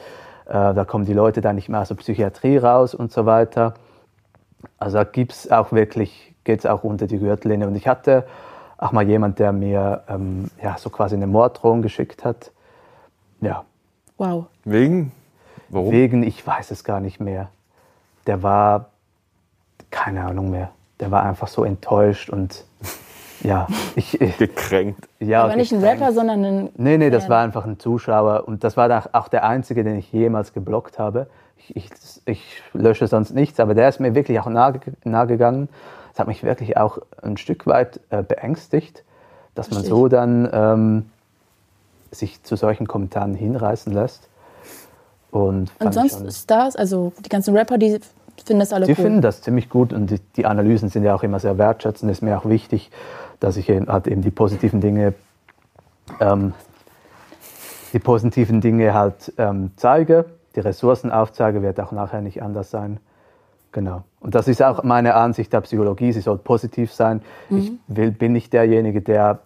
[0.48, 3.76] äh, da kommen die Leute dann nicht mehr aus der Psychiatrie raus und so weiter.
[4.80, 7.68] Also da gibt's auch wirklich, geht es auch unter die Gürtellinie.
[7.68, 8.26] Und ich hatte
[8.78, 12.52] auch mal jemand, der mir ähm, ja, so quasi eine Morddrohung geschickt hat.
[13.42, 13.64] Ja,
[14.18, 14.48] Wow.
[14.64, 15.12] Wegen?
[15.70, 15.92] Warum?
[15.92, 17.50] wegen, ich weiß es gar nicht mehr.
[18.26, 18.90] Der war,
[20.08, 20.70] keine Ahnung mehr.
[21.02, 22.64] Der war einfach so enttäuscht und
[23.44, 25.10] ja, ich, ich Gekränkt.
[25.20, 26.02] ja, Aber nicht ein gekränkt.
[26.02, 26.70] Rapper, sondern ein.
[26.78, 29.98] Nee, nee, das war einfach ein Zuschauer und das war dann auch der einzige, den
[29.98, 31.28] ich jemals geblockt habe.
[31.58, 31.90] Ich, ich,
[32.24, 35.68] ich lösche sonst nichts, aber der ist mir wirklich auch nahe, nahe gegangen.
[36.12, 39.04] Das hat mich wirklich auch ein Stück weit äh, beängstigt,
[39.56, 41.10] dass man so dann ähm,
[42.12, 44.30] sich zu solchen Kommentaren hinreißen lässt.
[45.32, 48.00] Und, Und sonst Stars, also die ganzen Rapper, die
[48.42, 49.04] finden das alle die cool.
[49.04, 52.12] finden das ziemlich gut und die, die Analysen sind ja auch immer sehr wertschätzend.
[52.12, 52.92] Es ist mir auch wichtig,
[53.40, 55.14] dass ich eben, halt eben die positiven Dinge,
[56.20, 56.54] ähm,
[57.94, 60.26] die positiven Dinge halt ähm, zeige,
[60.56, 63.00] die Ressourcen aufzeige, wird auch nachher nicht anders sein.
[63.72, 64.04] Genau.
[64.20, 66.12] Und das ist auch meine Ansicht der Psychologie.
[66.12, 67.22] Sie soll positiv sein.
[67.50, 69.40] Ich will, bin nicht derjenige, der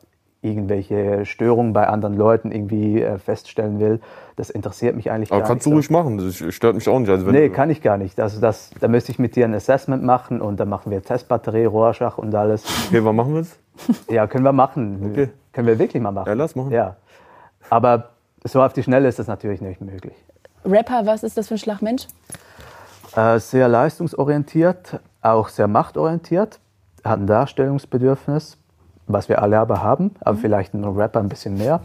[0.43, 3.99] irgendwelche Störungen bei anderen Leuten irgendwie äh, feststellen will.
[4.37, 5.75] Das interessiert mich eigentlich Aber gar kannst nicht du so.
[5.75, 7.09] ruhig machen, das stört mich auch nicht.
[7.09, 8.19] Also wenn Nee, du- kann ich gar nicht.
[8.19, 11.65] Also das, da müsste ich mit dir ein Assessment machen und dann machen wir Testbatterie,
[11.65, 12.63] Rorschach und alles.
[12.87, 13.57] Okay, wann machen wir es?
[14.09, 15.09] Ja, können wir machen.
[15.11, 15.29] Okay.
[15.53, 16.27] Können wir wirklich mal machen.
[16.27, 16.71] Ja, lass machen.
[16.71, 16.95] Ja.
[17.69, 18.09] Aber
[18.43, 20.13] so auf die Schnelle ist das natürlich nicht möglich.
[20.65, 22.07] Rapper, was ist das für ein Schlagmensch?
[23.15, 26.59] Äh, sehr leistungsorientiert, auch sehr machtorientiert,
[27.03, 28.57] hat ein Darstellungsbedürfnis,
[29.07, 31.81] was wir alle aber haben, aber vielleicht ein Rapper ein bisschen mehr.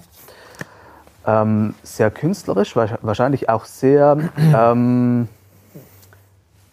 [1.27, 5.29] Ähm, sehr künstlerisch, wa- wahrscheinlich auch sehr ähm,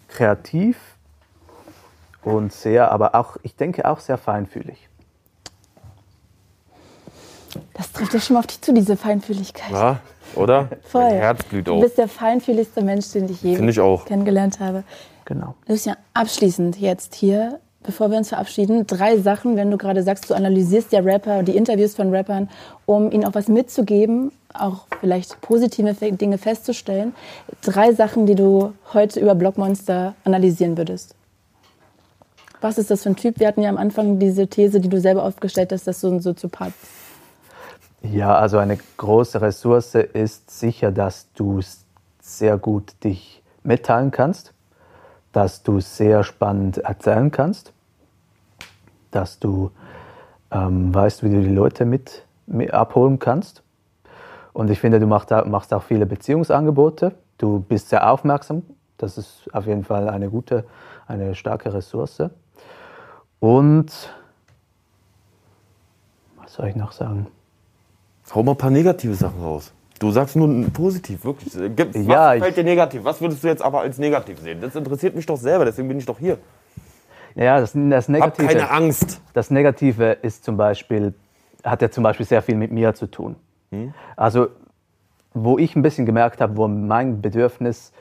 [0.08, 0.78] kreativ
[2.24, 4.89] und sehr, aber auch, ich denke auch sehr feinfühlig.
[7.74, 9.72] Das trifft ja schon mal auf dich zu, diese Feinfühligkeit.
[9.72, 10.00] Ja,
[10.36, 10.70] oder?
[10.84, 11.04] Voll.
[11.04, 11.82] Mein Herz blüht Du auch.
[11.82, 14.06] bist der feinfühligste Mensch, den ich je Finde ich auch.
[14.06, 14.84] kennengelernt habe.
[15.26, 15.56] Genau.
[15.68, 20.34] Lucian, abschließend jetzt hier, bevor wir uns verabschieden, drei Sachen, wenn du gerade sagst, du
[20.34, 22.49] analysierst ja Rapper, die Interviews von Rappern,
[22.86, 27.13] um ihnen auch was mitzugeben, auch vielleicht positive Dinge festzustellen.
[27.61, 31.15] Drei Sachen, die du heute über Blockmonster analysieren würdest.
[32.61, 33.39] Was ist das für ein Typ?
[33.39, 36.21] Wir hatten ja am Anfang diese These, die du selber aufgestellt hast, dass du ein
[36.21, 38.13] Soziopath bist.
[38.13, 41.61] Ja, also eine große Ressource ist sicher, dass du
[42.21, 44.53] sehr gut dich mitteilen kannst,
[45.34, 47.73] dass du sehr spannend erzählen kannst,
[49.11, 49.71] dass du
[50.51, 53.63] ähm, weißt, wie du die Leute mit, mit abholen kannst.
[54.53, 57.13] Und ich finde, du machst, machst auch viele Beziehungsangebote.
[57.39, 58.61] Du bist sehr aufmerksam.
[58.97, 60.65] Das ist auf jeden Fall eine gute,
[61.07, 62.23] eine starke Ressource.
[63.39, 63.91] Und
[66.38, 67.27] was soll ich noch sagen?
[68.34, 69.73] Hau mal ein paar negative Sachen raus.
[70.04, 71.54] Du sagst nur positiv, wirklich.
[71.78, 73.06] Gib, was fällt dir negativ?
[73.06, 74.60] Was würdest du jetzt aber als negativ sehen?
[74.60, 76.39] Das interessiert mich doch selber, deswegen bin ich doch hier.
[77.36, 78.22] Ja, das, das Negative.
[78.22, 79.22] Hab keine Angst.
[79.34, 81.14] Das Negative ist zum Beispiel,
[81.64, 83.38] hat ja zum Beispiel sehr viel mit mir zu tun.
[83.72, 83.93] Hm?
[84.18, 84.47] Also,
[85.34, 87.93] wo ich ein bisschen gemerkt habe, wo mein Bedürfnis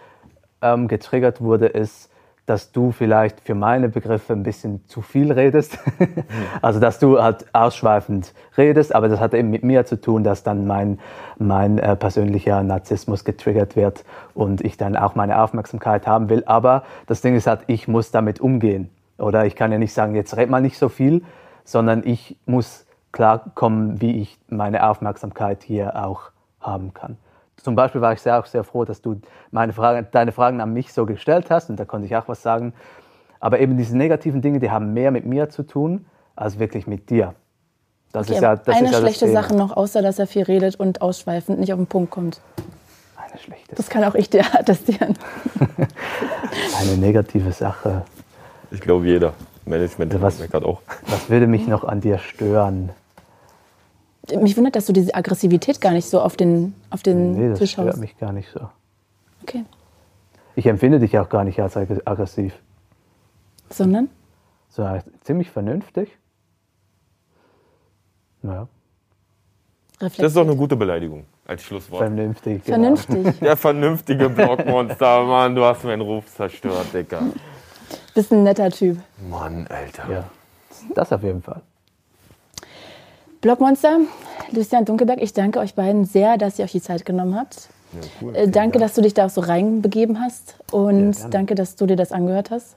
[0.61, 2.11] ähm, getriggert wurde, ist,
[2.47, 5.79] dass du vielleicht für meine Begriffe ein bisschen zu viel redest.
[6.63, 10.43] also, dass du halt ausschweifend redest, aber das hat eben mit mir zu tun, dass
[10.43, 10.99] dann mein,
[11.39, 16.43] mein äh, persönlicher Narzissmus getriggert wird und ich dann auch meine Aufmerksamkeit haben will.
[16.47, 18.91] Aber das Ding ist halt, ich muss damit umgehen.
[19.19, 21.23] Oder ich kann ja nicht sagen, jetzt red mal nicht so viel,
[21.65, 26.31] sondern ich muss klarkommen, wie ich meine Aufmerksamkeit hier auch
[26.61, 27.19] haben kann
[27.63, 30.73] zum Beispiel war ich sehr, auch sehr froh, dass du meine Frage, deine Fragen an
[30.73, 32.75] mich so gestellt hast und da konnte ich auch was sagen.
[33.41, 36.07] Aber eben diese negativen Dinge, die haben mehr mit mir zu tun,
[36.37, 37.35] als wirklich mit dir.
[38.13, 40.43] Das okay, ist ja, das eine ist ja schlechte Sache noch, außer dass er viel
[40.43, 42.41] redet und ausschweifend nicht auf den Punkt kommt.
[43.17, 45.17] Eine schlechte Das kann auch ich dir attestieren.
[46.81, 48.05] eine negative Sache.
[48.71, 49.33] Ich glaube, jeder.
[49.65, 50.81] Management was, auch.
[51.07, 52.91] Was würde mich noch an dir stören?
[54.41, 57.59] Mich wundert, dass du diese Aggressivität gar nicht so auf den, auf den nee, das
[57.59, 58.69] Tisch stört mich gar nicht so.
[59.43, 59.65] Okay.
[60.55, 62.55] Ich empfinde dich auch gar nicht als aggressiv.
[63.71, 64.09] Sondern?
[64.69, 64.87] So
[65.23, 66.17] ziemlich vernünftig.
[68.43, 68.69] Ja.
[69.99, 72.01] Das ist doch eine gute Beleidigung als Schlusswort.
[72.03, 72.65] Vernünftig.
[72.65, 72.97] Genau.
[72.97, 73.39] Vernünftig.
[73.41, 77.23] Der vernünftige Blockmonster, Mann, du hast meinen Ruf zerstört, Dicker.
[78.15, 78.99] Bist ein netter Typ.
[79.31, 80.11] Mann, Alter.
[80.11, 80.25] Ja,
[80.95, 81.63] das auf jeden Fall.
[83.43, 83.99] Blockmonster,
[84.53, 87.69] Lucian Dunkelberg, ich danke euch beiden sehr, dass ihr euch die Zeit genommen habt.
[87.93, 88.37] Ja, cool.
[88.37, 91.87] äh, danke, dass du dich da auch so reinbegeben hast und ja, danke, dass du
[91.87, 92.77] dir das angehört hast.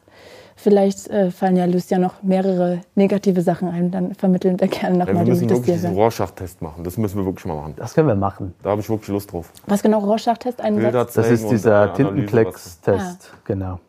[0.56, 5.18] Vielleicht äh, fallen ja Lucian noch mehrere negative Sachen ein, dann vermitteln wir gerne nochmal
[5.18, 7.76] ja, Wir müssen die, wirklich diesen Rorschach-Test machen, das müssen wir wirklich mal machen.
[7.78, 8.56] Das können wir machen.
[8.64, 9.52] Da habe ich wirklich Lust drauf.
[9.68, 10.60] Was genau, Rorschach-Test?
[10.62, 13.38] Das ist dieser Tintenklecks-Test, ah.
[13.46, 13.80] genau.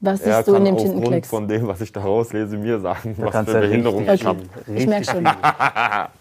[0.00, 1.28] Was siehst du in dem Tintenklecks?
[1.28, 4.40] von dem, was ich da rauslese, mir sagen, da was für Behinderung ich habe.
[4.72, 5.24] Ich merke schon.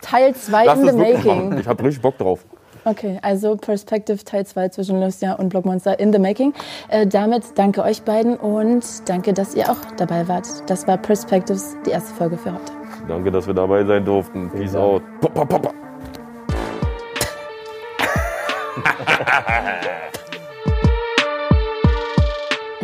[0.01, 1.59] Teil 2 in the making.
[1.59, 2.43] Ich habe richtig Bock drauf.
[2.85, 6.53] Okay, also Perspective Teil 2 zwischen Lucia und Blockmonster in the making.
[6.87, 10.47] Äh, damit danke euch beiden und danke, dass ihr auch dabei wart.
[10.67, 12.71] Das war Perspectives, die erste Folge für heute.
[13.07, 14.49] Danke, dass wir dabei sein durften.
[14.51, 14.79] Peace ja.
[14.79, 15.03] out.
[15.21, 15.73] Papa, papa.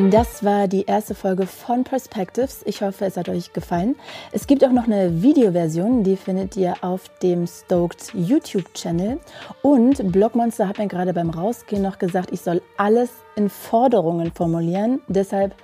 [0.09, 2.61] Das war die erste Folge von Perspectives.
[2.65, 3.95] Ich hoffe, es hat euch gefallen.
[4.31, 9.19] Es gibt auch noch eine Videoversion, die findet ihr auf dem Stoked YouTube-Channel.
[9.61, 15.01] Und Blogmonster hat mir gerade beim Rausgehen noch gesagt, ich soll alles in Forderungen formulieren.
[15.07, 15.55] Deshalb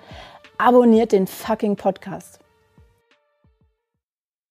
[0.57, 2.39] abonniert den fucking Podcast.